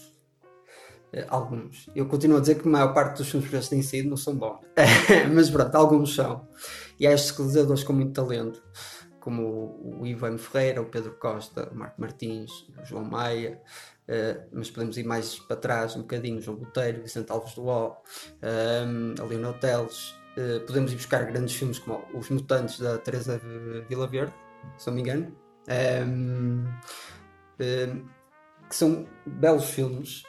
[1.14, 1.88] uh, alguns.
[1.97, 4.37] Eu continuo a dizer que a maior parte dos filmes portugueses têm sido não são
[4.37, 4.61] bons,
[5.35, 6.47] mas pronto, alguns são.
[7.01, 8.62] E há estes realizadores com muito talento,
[9.27, 13.61] como o Ivan Ferreira, o Pedro Costa, o Marco Martins, o João Maia,
[14.07, 17.97] Uh, mas podemos ir mais para trás um bocadinho, João Boteiro, Vicente Alves do Ó,
[18.41, 20.15] um, a Leonel Teles.
[20.37, 23.41] Uh, podemos ir buscar grandes filmes como Os Mutantes da Teresa
[23.89, 24.33] Vila Verde,
[24.79, 25.37] se não me engano,
[28.69, 30.23] que são belos filmes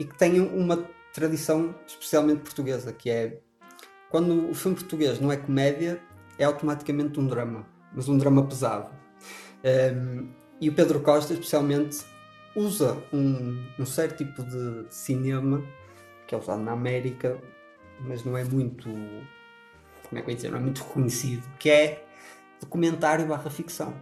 [0.00, 0.84] e que têm uma
[1.14, 3.38] tradição especialmente portuguesa, que é
[4.10, 6.02] quando o filme português não é comédia,
[6.36, 8.90] é automaticamente um drama, mas um drama pesado.
[10.60, 12.04] e o Pedro Costa, especialmente,
[12.54, 15.62] usa um, um certo tipo de, cinema
[16.26, 17.38] que é usado na América,
[18.00, 18.84] mas não é muito.
[18.84, 20.50] Como é que eu dizer?
[20.50, 22.04] Não é muito reconhecido, que é
[22.60, 23.94] documentário barra ficção.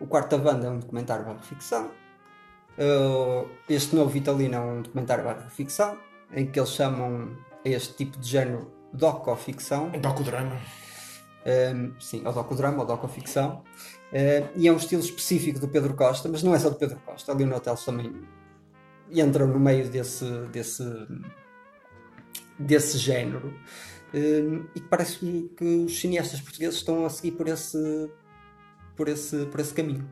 [0.00, 1.90] O Quarta Banda é um documentário barra ficção.
[2.78, 5.98] Uh, este novo Vitalino é um documentário barra ficção,
[6.32, 9.92] em que eles chamam este tipo de género doco-ficção.
[9.94, 10.56] Um docudrama.
[11.46, 13.62] Um, sim, ou docudrama ou docoficção.
[14.12, 16.98] Uh, e é um estilo específico do Pedro Costa, mas não é só do Pedro
[17.04, 17.32] Costa.
[17.32, 18.12] Ali no Hotel também
[19.10, 20.84] entram no meio desse, desse,
[22.58, 23.54] desse género.
[24.74, 28.10] E parece que, que os cineastas portugueses estão a seguir por esse,
[28.96, 30.10] por esse, por esse caminho.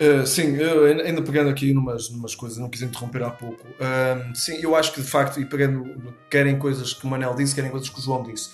[0.00, 3.66] Uh, sim, eu, ainda pegando aqui numas, numas coisas, não quis interromper há pouco.
[3.66, 7.54] Uh, sim, eu acho que de facto, e pegando, querem coisas que o Manel disse,
[7.54, 8.50] querem coisas que o João disse.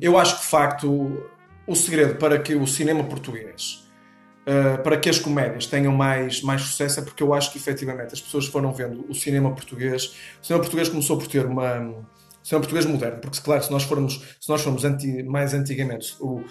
[0.00, 1.30] Eu acho que de facto
[1.66, 3.86] o segredo para que o cinema português,
[4.46, 8.12] uh, para que as comédias tenham mais, mais sucesso, é porque eu acho que efetivamente
[8.12, 10.16] as pessoas foram vendo o cinema português.
[10.42, 11.78] O cinema português começou por ter uma.
[11.80, 16.16] O cinema português moderno, porque, claro, se nós formos, se nós formos anti, mais antigamente,
[16.18, 16.42] o,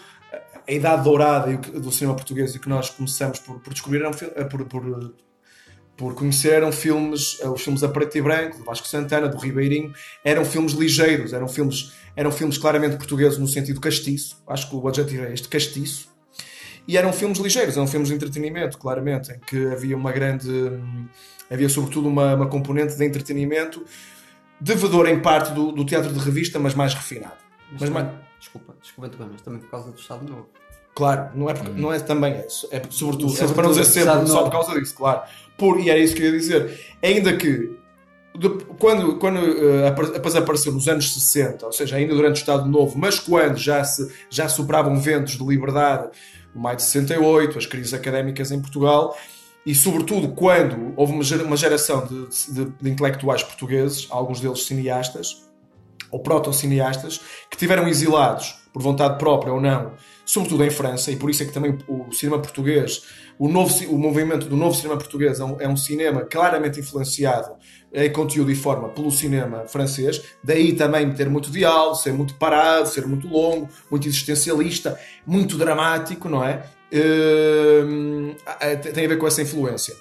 [0.67, 4.03] a idade dourada do cinema português e que nós começamos por, por descobrir,
[4.49, 5.13] por, por,
[5.99, 9.37] por conhecer, eram filmes, eh, os filmes a preto e branco, do Vasco Santana, do
[9.37, 14.75] Ribeirinho, eram filmes ligeiros, eram filmes eram filmes claramente portugueses no sentido castiço, acho que
[14.75, 16.09] o adjetivo é este, castiço,
[16.87, 20.49] e eram filmes ligeiros, eram filmes de entretenimento, claramente, em que havia uma grande.
[21.51, 23.85] havia sobretudo uma, uma componente de entretenimento,
[24.59, 27.35] devedor em parte do, do teatro de revista, mas mais refinado.
[27.71, 28.19] Mas, mas também, mais...
[28.39, 30.49] Desculpa, desculpa, mas também por causa do Estado Novo.
[30.99, 34.27] Claro, não é, porque, não é também, é, é sobretudo, é para não dizer sempre
[34.27, 35.21] só por causa disso, claro.
[35.57, 36.77] Por, e era isso que eu ia dizer.
[37.01, 37.73] Ainda que
[38.77, 43.17] quando, quando uh, apareceu nos anos 60, ou seja, ainda durante o Estado Novo, mas
[43.17, 46.09] quando já se já sopravam ventos de liberdade,
[46.53, 49.17] no maio de 68, as crises académicas em Portugal,
[49.65, 55.47] e sobretudo quando houve uma geração de, de, de intelectuais portugueses, alguns deles cineastas,
[56.11, 59.93] ou proto-cineastas, que tiveram exilados, por vontade própria ou não,
[60.29, 63.01] sobretudo em França, e por isso é que também o cinema português,
[63.39, 67.55] o, novo, o movimento do novo cinema português é um, é um cinema claramente influenciado
[67.91, 72.87] em conteúdo e forma pelo cinema francês, daí também ter muito diálogo, ser muito parado,
[72.87, 76.63] ser muito longo, muito existencialista, muito dramático, não é?
[76.93, 78.35] Uh,
[78.93, 79.95] tem a ver com essa influência.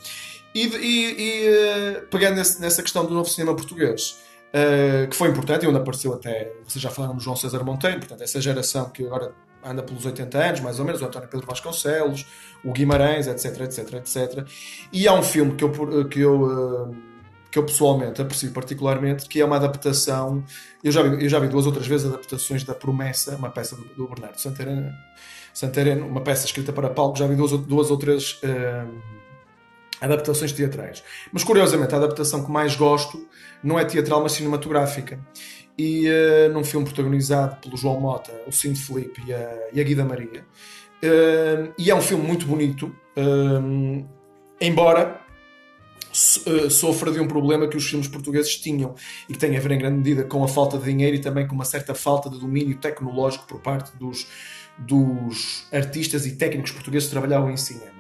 [0.55, 4.19] E, e, e uh, pegando nessa questão do novo cinema português,
[4.53, 8.01] uh, que foi importante e onde apareceu até, vocês já falaram do João César Monteiro,
[8.01, 9.33] portanto, essa geração que agora
[9.65, 12.27] anda pelos 80 anos, mais ou menos, o António Pedro Vasconcelos,
[12.65, 14.47] o Guimarães, etc, etc, etc.
[14.93, 16.95] E há um filme que eu, que eu,
[17.51, 20.45] que eu pessoalmente aprecio particularmente, que é uma adaptação,
[20.83, 23.85] eu já vi, eu já vi duas outras vezes adaptações da Promessa, uma peça do,
[23.95, 24.93] do Bernardo Santareno,
[25.53, 29.19] Santareno, uma peça escrita para palco, já vi duas, duas ou três uh,
[30.01, 31.03] adaptações teatrais.
[31.33, 33.27] Mas curiosamente, a adaptação que mais gosto
[33.63, 35.19] não é teatral, mas cinematográfica.
[35.79, 39.85] E uh, num filme protagonizado pelo João Mota, o Cinto Felipe e a, e a
[39.85, 40.45] Guida Maria.
[41.03, 42.93] Uh, e é um filme muito bonito,
[44.61, 45.21] embora
[46.13, 48.95] sofra de um problema que os filmes portugueses tinham
[49.29, 51.47] e que tem a ver em grande medida com a falta de dinheiro e também
[51.47, 54.27] com uma certa falta de domínio tecnológico por parte dos,
[54.79, 57.99] dos artistas e técnicos portugueses que trabalhavam em cinema.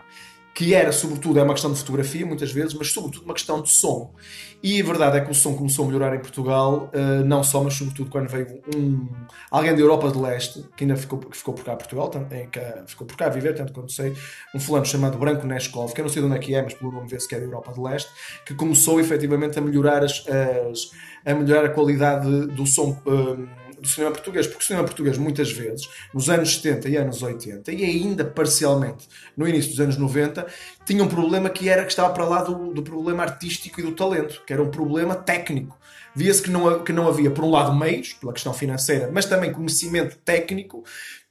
[0.55, 3.71] Que era, sobretudo, é uma questão de fotografia, muitas vezes, mas sobretudo uma questão de
[3.71, 4.13] som.
[4.61, 7.63] E a verdade é que o som começou a melhorar em Portugal, uh, não só,
[7.63, 9.09] mas sobretudo quando veio um,
[9.51, 12.61] alguém da Europa de Leste, que ainda ficou, que ficou por cá Portugal, também, que
[12.87, 14.15] ficou por cá a viver, tanto quanto sei,
[14.53, 16.75] um fulano chamado Branco Neskov, que eu não sei de onde é que é, mas
[16.75, 18.11] pelo nome vê-se que é da Europa de Leste,
[18.45, 20.91] que começou efetivamente a melhorar, as, as
[21.25, 23.01] a, melhorar a qualidade do som.
[23.07, 23.47] Uh,
[23.81, 27.73] do cinema português, porque o cinema português, muitas vezes, nos anos 70 e anos 80,
[27.73, 30.47] e ainda parcialmente no início dos anos 90,
[30.85, 33.93] tinha um problema que era que estava para lá do, do problema artístico e do
[33.93, 35.79] talento, que era um problema técnico.
[36.15, 39.53] Via-se que não, que não havia, por um lado, meios, pela questão financeira, mas também
[39.53, 40.83] conhecimento técnico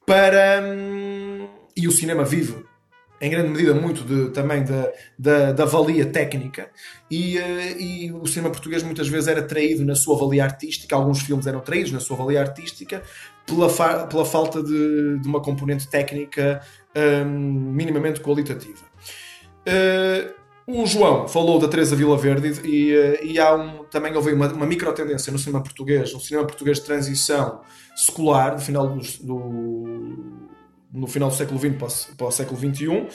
[0.05, 0.61] para.
[0.63, 2.65] Hum, e o cinema vive
[3.19, 6.69] em grande medida muito de, também da, da, da valia técnica
[7.09, 11.21] e, uh, e, o cinema português muitas vezes era traído na sua valia artística, alguns
[11.21, 13.01] filmes eram traídos na sua valia artística
[13.45, 16.61] pela, fa pela falta de, de, uma componente técnica
[17.25, 17.29] um,
[17.71, 18.85] minimamente qualitativa.
[19.67, 20.37] Uh,
[20.69, 24.47] o João falou da Teresa Vila Verde e, uh, e há um, também houve uma,
[24.49, 27.61] uma micro tendência no cinema português, no cinema português de transição
[27.95, 30.46] secular, no final do, do
[30.91, 33.07] no final do século XX para, para o século XXI,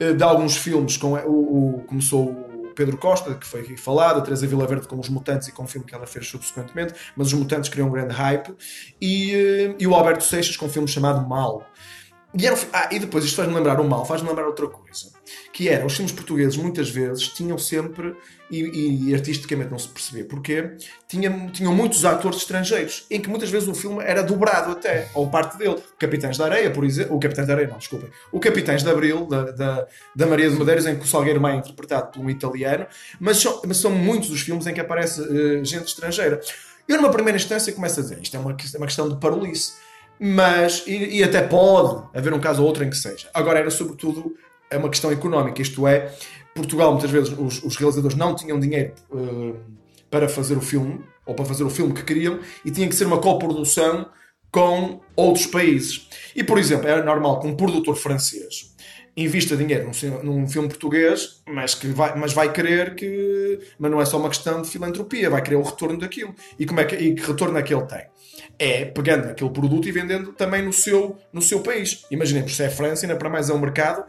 [0.00, 4.22] eh, de alguns filmes com o, o, começou o Pedro Costa, que foi falado, a
[4.22, 7.34] Teresa Vila-Verde com os Mutantes e com o filme que ela fez subsequentemente, mas os
[7.34, 8.54] Mutantes criam um grande hype,
[9.00, 11.66] e, eh, e o Alberto Seixas com um filme chamado Mal.
[12.34, 15.11] E, era, ah, e depois, isto faz-me lembrar o mal, faz-me lembrar outra coisa.
[15.62, 18.16] Que era, os filmes portugueses muitas vezes tinham sempre,
[18.50, 20.72] e, e artisticamente não se percebia porquê,
[21.06, 25.30] tinham, tinham muitos atores estrangeiros, em que muitas vezes o filme era dobrado até, ou
[25.30, 25.76] parte dele.
[25.76, 28.10] O Capitães da Areia, por exemplo, o Capitães da Areia, não, desculpem.
[28.32, 31.54] O Capitães de Abril, da, da, da Maria de Medeiros, em que o Salgueiro Maia
[31.54, 32.84] é interpretado por um italiano,
[33.20, 36.40] mas são, mas são muitos os filmes em que aparece uh, gente estrangeira.
[36.88, 39.74] Eu, numa primeira instância, começo a dizer, isto é uma, é uma questão de parolice
[40.24, 43.28] mas e, e, até pode haver um caso ou outro em que seja.
[43.34, 44.36] Agora era sobretudo
[44.72, 46.12] é uma questão económica, isto é,
[46.54, 49.56] Portugal muitas vezes os, os realizadores não tinham dinheiro uh,
[50.10, 53.06] para fazer o filme ou para fazer o filme que queriam e tinha que ser
[53.06, 54.06] uma coprodução
[54.50, 56.08] com outros países.
[56.36, 58.72] E por exemplo, era normal que um produtor francês
[59.16, 59.90] invista dinheiro
[60.22, 63.58] num, num, filme português, mas que vai, mas vai querer que.
[63.78, 66.34] Mas não é só uma questão de filantropia, vai querer o retorno daquilo.
[66.58, 68.06] E, como é que, e que retorno é que ele tem?
[68.58, 72.06] É pegando aquele produto e vendendo também no seu, no seu país.
[72.10, 74.04] Imaginemos, se é a França, ainda para mais é um mercado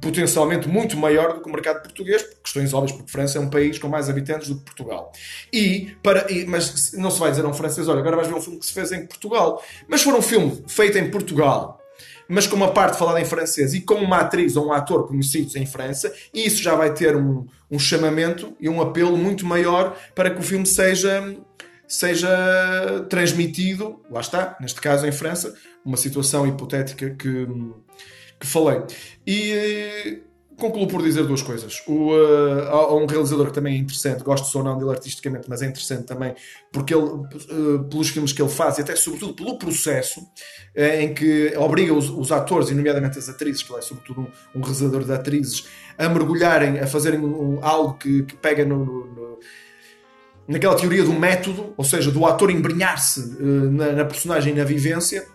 [0.00, 3.50] potencialmente muito maior do que o mercado português, por questões óbvias, porque França é um
[3.50, 5.12] país com mais habitantes do que Portugal.
[5.52, 8.34] E, para, e, mas não se vai dizer a um francês, olha, agora vais ver
[8.34, 9.62] um filme que se fez em Portugal.
[9.88, 11.78] Mas for um filme feito em Portugal,
[12.28, 15.56] mas com uma parte falada em francês e com uma atriz ou um ator conhecidos
[15.56, 20.30] em França, isso já vai ter um, um chamamento e um apelo muito maior para
[20.30, 21.36] que o filme seja,
[21.86, 27.46] seja transmitido, lá está, neste caso em França, uma situação hipotética que,
[28.38, 28.82] que falei.
[29.26, 30.22] E
[30.58, 31.82] concluo por dizer duas coisas.
[31.86, 35.62] O, uh, há um realizador que também é interessante, gosto ou não dele artisticamente, mas
[35.62, 36.34] é interessante também,
[36.72, 41.14] porque ele, uh, pelos filmes que ele faz, e até sobretudo pelo processo, uh, em
[41.14, 44.60] que obriga os, os, atores, e nomeadamente as atrizes, que ele é sobretudo um, um
[44.60, 49.38] realizador de atrizes, a mergulharem, a fazerem um, algo que, que pega no, no
[50.46, 55.26] naquela teoria do método, ou seja, do ator embrenhar-se na, na personagem e na vivência,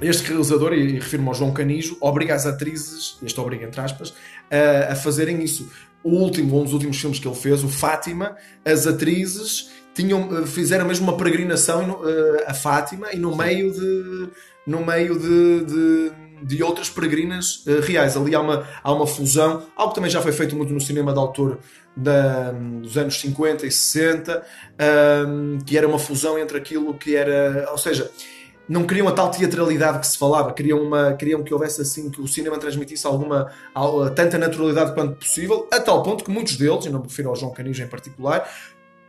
[0.00, 4.14] este realizador, e refiro-me ao João Canijo, obriga as atrizes, este obriga entre aspas,
[4.50, 5.70] a, a fazerem isso.
[6.02, 8.34] O último, um dos últimos filmes que ele fez, o Fátima,
[8.64, 14.28] as atrizes tinham, eh, fizeram mesmo uma peregrinação uh, a Fátima e no meio de,
[14.66, 18.16] no meio de, de, de outras peregrinas uh, reais.
[18.16, 21.12] Ali há uma, há uma fusão, algo que também já foi feito muito no cinema
[21.12, 21.58] de autor
[21.94, 24.42] da, dos anos 50 e 60,
[25.26, 27.68] um, que era uma fusão entre aquilo que era.
[27.70, 28.10] Ou seja,
[28.70, 32.20] não queriam a tal teatralidade que se falava, queriam, uma, queriam que houvesse assim, que
[32.20, 33.50] o cinema transmitisse alguma,
[34.14, 37.34] tanta naturalidade quanto possível, a tal ponto que muitos deles, e não me refiro ao
[37.34, 38.48] João Canijo em particular,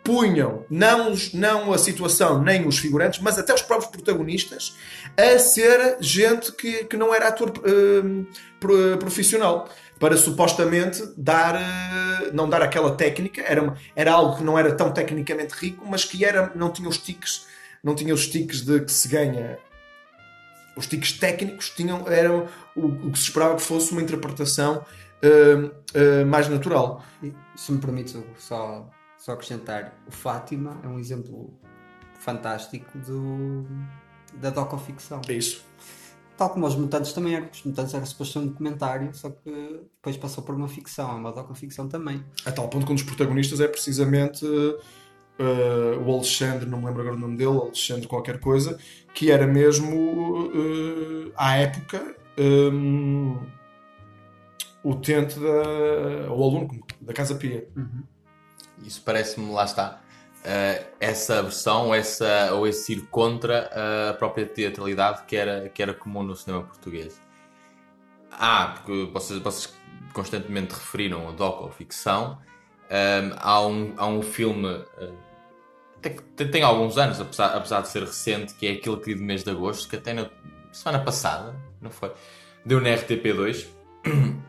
[0.04, 4.76] punham não, não a situação nem os figurantes, mas até os próprios protagonistas
[5.16, 12.50] a ser gente que, que não era ator uh, profissional para supostamente dar uh, não
[12.50, 16.52] dar aquela técnica era, era algo que não era tão tecnicamente rico mas que era
[16.56, 17.46] não tinha os tiques
[17.84, 19.58] não tinha os tiques de que se ganha
[20.76, 24.86] os tiques técnicos tinham eram o, o que se esperava que fosse uma interpretação
[25.24, 28.90] uh, mais natural e, se me permite só
[29.22, 31.54] só acrescentar, o Fátima é um exemplo
[32.20, 33.68] fantástico do,
[34.34, 35.22] da docoficção.
[35.28, 35.64] É isso.
[36.36, 37.48] Tal como os Mutantes também eram.
[37.54, 39.52] Os Mutantes era suposto ser um documentário, só que
[39.96, 42.26] depois passou por uma ficção, é uma docoficção também.
[42.44, 44.44] A tal ponto que um dos protagonistas é precisamente
[45.40, 48.78] uh, o Alexandre, não me lembro agora o nome dele, Alexandre qualquer coisa,
[49.14, 53.38] que era mesmo, uh, à época, um,
[54.84, 56.70] o utente da, aluno
[57.00, 57.68] da Casa Pia.
[57.76, 58.04] Uhum.
[58.84, 60.02] Isso parece-me, lá está,
[60.40, 63.70] uh, essa versão essa, ou esse ir contra
[64.10, 67.20] a própria teatralidade que era, que era comum no cinema português.
[68.32, 69.74] Ah, porque vocês, vocês
[70.14, 72.40] constantemente referiram a doc ou ficção.
[72.92, 75.18] Um, há, um, há um filme, uh,
[76.02, 79.50] tem, tem, alguns anos, apesar, apesar de ser recente, que é aquele querido mês de
[79.50, 80.30] agosto, que até na
[80.72, 82.12] semana passada, não foi?
[82.66, 83.68] Deu na RTP2.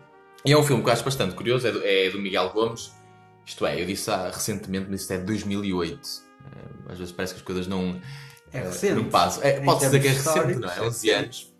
[0.45, 2.91] E é um filme que eu acho bastante curioso, é do, é do Miguel Gomes
[3.45, 6.01] isto é, eu disse ah, recentemente, mas isto é 2008.
[6.01, 8.01] Eh, às vezes parece que as coisas não.
[8.53, 8.95] É eh, recente.
[8.95, 9.43] Não passam.
[9.43, 10.81] É, pode dizer que é recente, não é?
[10.81, 11.53] 11 é anos.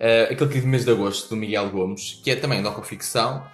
[0.00, 3.46] Uh, aquele que de mês de agosto do Miguel Gomes, que é também docu-ficção,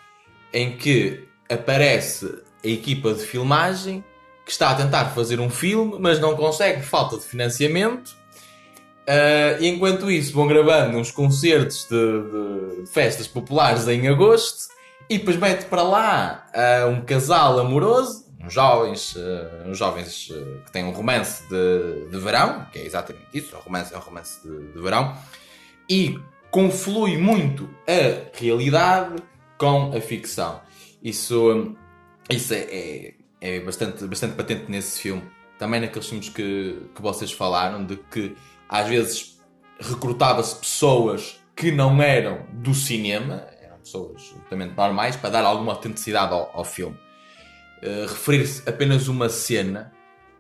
[0.53, 4.04] em que aparece a equipa de filmagem
[4.44, 8.16] que está a tentar fazer um filme, mas não consegue, falta de financiamento.
[9.09, 14.68] Uh, enquanto isso vão gravando uns concertos de, de, festas populares em agosto
[15.09, 20.32] e depois mete para lá uh, um casal amoroso, uns jovens, uh, uns jovens
[20.64, 23.96] que têm um romance de, de verão, que é exatamente isso, é um romance, é
[23.96, 25.16] um romance de, de verão,
[25.88, 26.18] e
[26.50, 29.22] conflui muito a realidade
[29.57, 30.61] com a ficção.
[31.02, 31.76] Isso,
[32.31, 35.22] isso é, é, é, bastante, bastante patente nesse filme.
[35.59, 38.37] Também naqueles filmes que, que vocês falaram, de que
[38.68, 39.41] às vezes
[39.79, 43.47] recrutava-se pessoas que não eram do cinema,
[43.87, 46.97] pessoas absolutamente normais, para dar alguma autenticidade ao, ao filme.
[47.83, 49.93] Uh, Referir-se apenas uma cena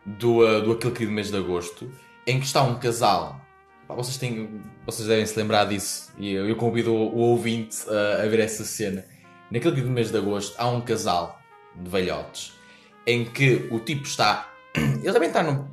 [0.04, 1.90] do, uh, do Aquele Querido Mês de Agosto,
[2.26, 3.40] em que está um casal.
[3.88, 8.24] Vocês, têm, vocês devem se lembrar disso, e eu, eu convido o, o ouvinte uh,
[8.24, 9.04] a ver essa cena.
[9.50, 11.35] Naquele Querido Mês de Agosto há um casal
[11.76, 12.52] de velhotes,
[13.06, 14.48] em que o tipo está.
[14.74, 15.66] Ele também está num,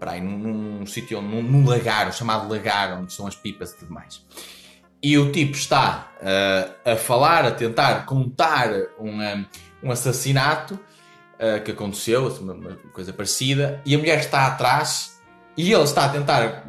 [0.00, 3.92] aí, num, num sítio, num, num lagar, chamado lagar, onde são as pipas e tudo
[3.92, 4.22] mais
[5.02, 9.46] e o tipo está uh, a falar, a tentar contar um, um,
[9.82, 15.20] um assassinato uh, que aconteceu, assim, uma, uma, coisa parecida, e a mulher está atrás
[15.56, 16.64] e ele está a tentar,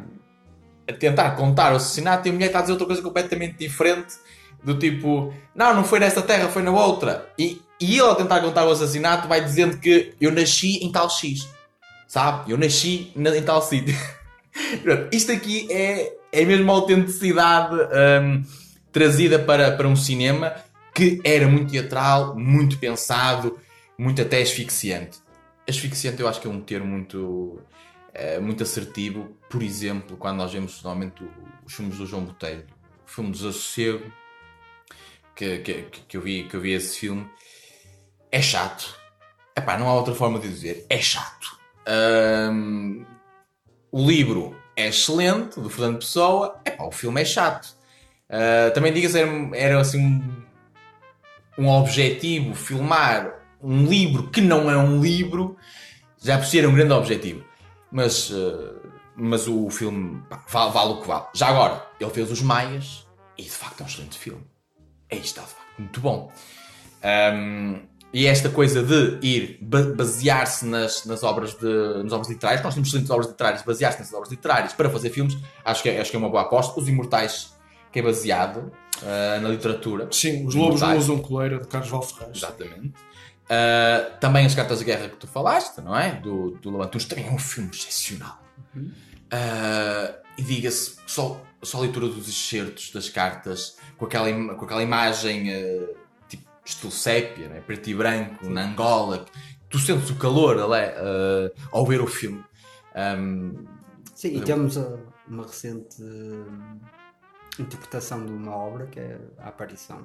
[0.88, 4.14] a tentar contar o assassinato e a mulher está a dizer outra coisa completamente diferente,
[4.62, 7.32] do tipo, não, não foi nesta terra, foi na outra.
[7.38, 11.08] E, e ele, ao tentar contar o assassinato, vai dizendo que eu nasci em tal
[11.08, 11.48] X,
[12.06, 12.52] sabe?
[12.52, 13.96] Eu nasci em tal sítio.
[15.12, 18.42] Isto aqui é é mesmo a autenticidade um,
[18.92, 20.54] trazida para, para um cinema
[20.94, 23.58] que era muito teatral, muito pensado,
[23.98, 25.18] muito até asfixiante.
[25.68, 29.36] Asfixiante eu acho que é um termo muito, uh, muito assertivo.
[29.48, 31.22] Por exemplo, quando nós vemos normalmente
[31.64, 32.64] os filmes do João Botelho,
[33.06, 34.12] o filme Desassossego,
[35.34, 37.28] que, que, que, eu vi, que eu vi esse filme,
[38.32, 38.98] é chato.
[39.56, 40.86] Epá, não há outra forma de dizer.
[40.88, 41.58] É chato.
[41.88, 43.04] Um,
[43.90, 47.74] o livro é excelente, do Fernando Pessoa, epá, o filme é chato.
[48.28, 50.22] Uh, também diga-se, era, era assim
[51.58, 55.56] um, objetivo filmar um livro que não é um livro,
[56.22, 57.44] já por si era um grande objetivo.
[57.90, 58.80] Mas, uh,
[59.16, 61.24] mas o filme pá, vale, vale, o que vale.
[61.34, 63.06] Já agora, ele fez Os Maias
[63.36, 64.44] e de facto é um excelente filme.
[65.08, 66.32] É isto está de facto muito bom.
[67.02, 72.74] Um, e esta coisa de ir basear-se nas, nas, obras de, nas obras literárias, nós
[72.74, 76.10] temos excelentes obras literárias, basear-se nas obras literárias para fazer filmes, acho que é, acho
[76.10, 76.78] que é uma boa aposta.
[76.80, 77.54] Os Imortais,
[77.92, 80.08] que é baseado uh, na literatura.
[80.10, 82.36] Sim, Os Lobos não usam coleira, de Carlos Valferraz.
[82.36, 82.88] Exatamente.
[82.88, 86.12] Uh, também As Cartas de Guerra que tu falaste, não é?
[86.12, 88.42] Do, do Lamantunes, também é um filme excepcional.
[88.74, 88.90] Uhum.
[89.32, 94.82] Uh, e diga-se, só, só a leitura dos excertos das cartas, com aquela, com aquela
[94.82, 95.48] imagem
[96.70, 97.60] estilo sépia, né?
[97.60, 98.52] preto e branco, Sim.
[98.52, 99.24] na Angola.
[99.68, 102.44] Tu sentes o calor uh, ao ver o filme.
[102.96, 103.64] Um,
[104.14, 104.98] Sim, e temos uh,
[105.28, 106.78] uma recente hum,
[107.58, 110.04] interpretação de uma obra que é a aparição.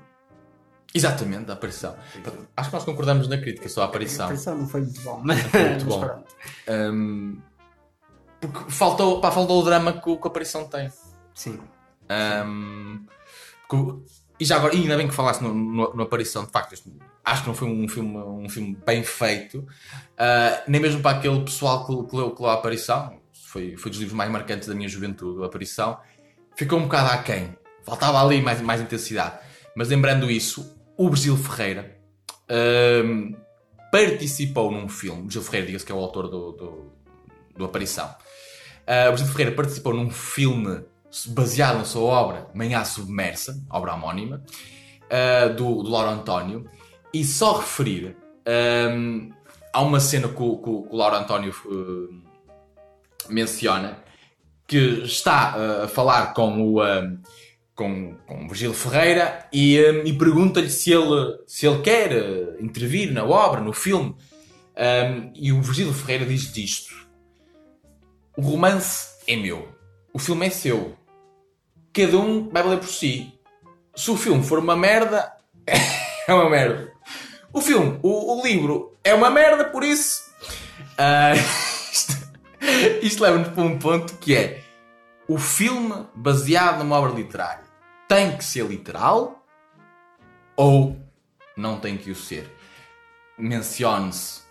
[0.93, 1.95] Exatamente, a aparição.
[2.55, 4.25] Acho que nós concordamos na crítica, só a A aparição.
[4.25, 5.51] aparição não foi muito bom, mas, muito
[5.89, 6.23] mas bom.
[6.69, 7.41] Um,
[8.39, 10.89] porque faltou, pá, faltou o drama que, que a aparição tem.
[11.33, 11.59] Sim.
[12.45, 13.05] Um,
[13.69, 16.73] que- e já agora, ainda bem que falaste no, no, no aparição, de facto,
[17.23, 21.41] acho que não foi um filme, um filme bem feito, uh, nem mesmo para aquele
[21.41, 24.75] pessoal que, que leu, que leu a aparição, foi, foi dos livros mais marcantes da
[24.75, 25.97] minha juventude, a aparição,
[26.55, 29.39] ficou um bocado aquém, faltava ali mais, mais intensidade.
[29.75, 31.97] Mas lembrando isso, o Brasil Ferreira
[33.05, 33.35] um,
[33.91, 36.91] participou num filme, Brasil Ferreira, diga-se que é o autor do, do,
[37.55, 38.07] do Aparição.
[38.07, 40.83] Uh, o Brasil Ferreira participou num filme
[41.27, 44.43] baseado na sua obra Manhã Submersa, obra homónima,
[45.05, 46.69] uh, do, do Lauro António,
[47.13, 48.17] e só referir
[48.91, 49.31] um,
[49.73, 52.21] há uma cena que o, que o- Lauro António uh,
[53.29, 54.03] menciona
[54.67, 57.19] que está uh, a falar com o, um,
[57.75, 62.63] com, com o Virgílio Ferreira e, um, e pergunta-lhe se ele, se ele quer uh,
[62.63, 64.15] intervir na obra, no filme.
[65.35, 66.93] E o Virgílio Ferreira diz disto:
[68.35, 69.69] O romance é meu,
[70.13, 70.97] o filme é seu.
[71.95, 73.33] Cada um vai valer por si.
[73.95, 75.31] Se o filme for uma merda,
[76.27, 76.91] é uma merda.
[77.53, 80.21] O filme, o, o livro é uma merda, por isso.
[80.97, 81.33] ah,
[81.91, 82.25] isto
[83.01, 84.61] isto leva-nos para um ponto que é
[85.27, 87.65] o filme baseado numa obra literária
[88.07, 89.43] tem que ser literal
[90.55, 90.97] ou
[91.55, 92.49] não tem que o ser.
[93.37, 94.41] Mencione-se,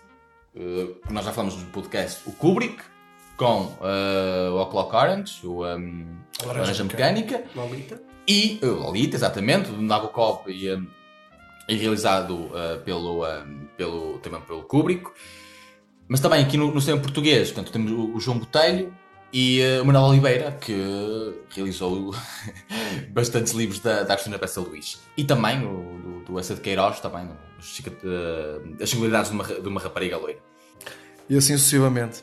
[0.55, 2.83] eh, nós já falamos no podcast, o Kubrick
[3.37, 6.07] com eh, o O'Clock Orange, o um,
[6.41, 8.03] A Laranja, Laranja Mecânica, Lolita.
[8.27, 10.87] e uh, Lolita, exatamente, do Nabokov e, um,
[11.69, 15.11] e realizado uh, pelo, um, pelo, também pelo Kubrick.
[16.07, 18.95] Mas também aqui no, no cinema português, portanto, temos o, o João Botelho
[19.33, 22.15] e uh, o Manuel Oliveira, que realizou
[23.11, 25.01] bastantes livros da, da Cristina Peça Luís.
[25.17, 29.69] E também o do, do Essa de Queiroz, também, uh, As Singularidades de uma, de
[29.69, 30.39] uma Rapariga Loira.
[31.29, 32.23] E assim sucessivamente.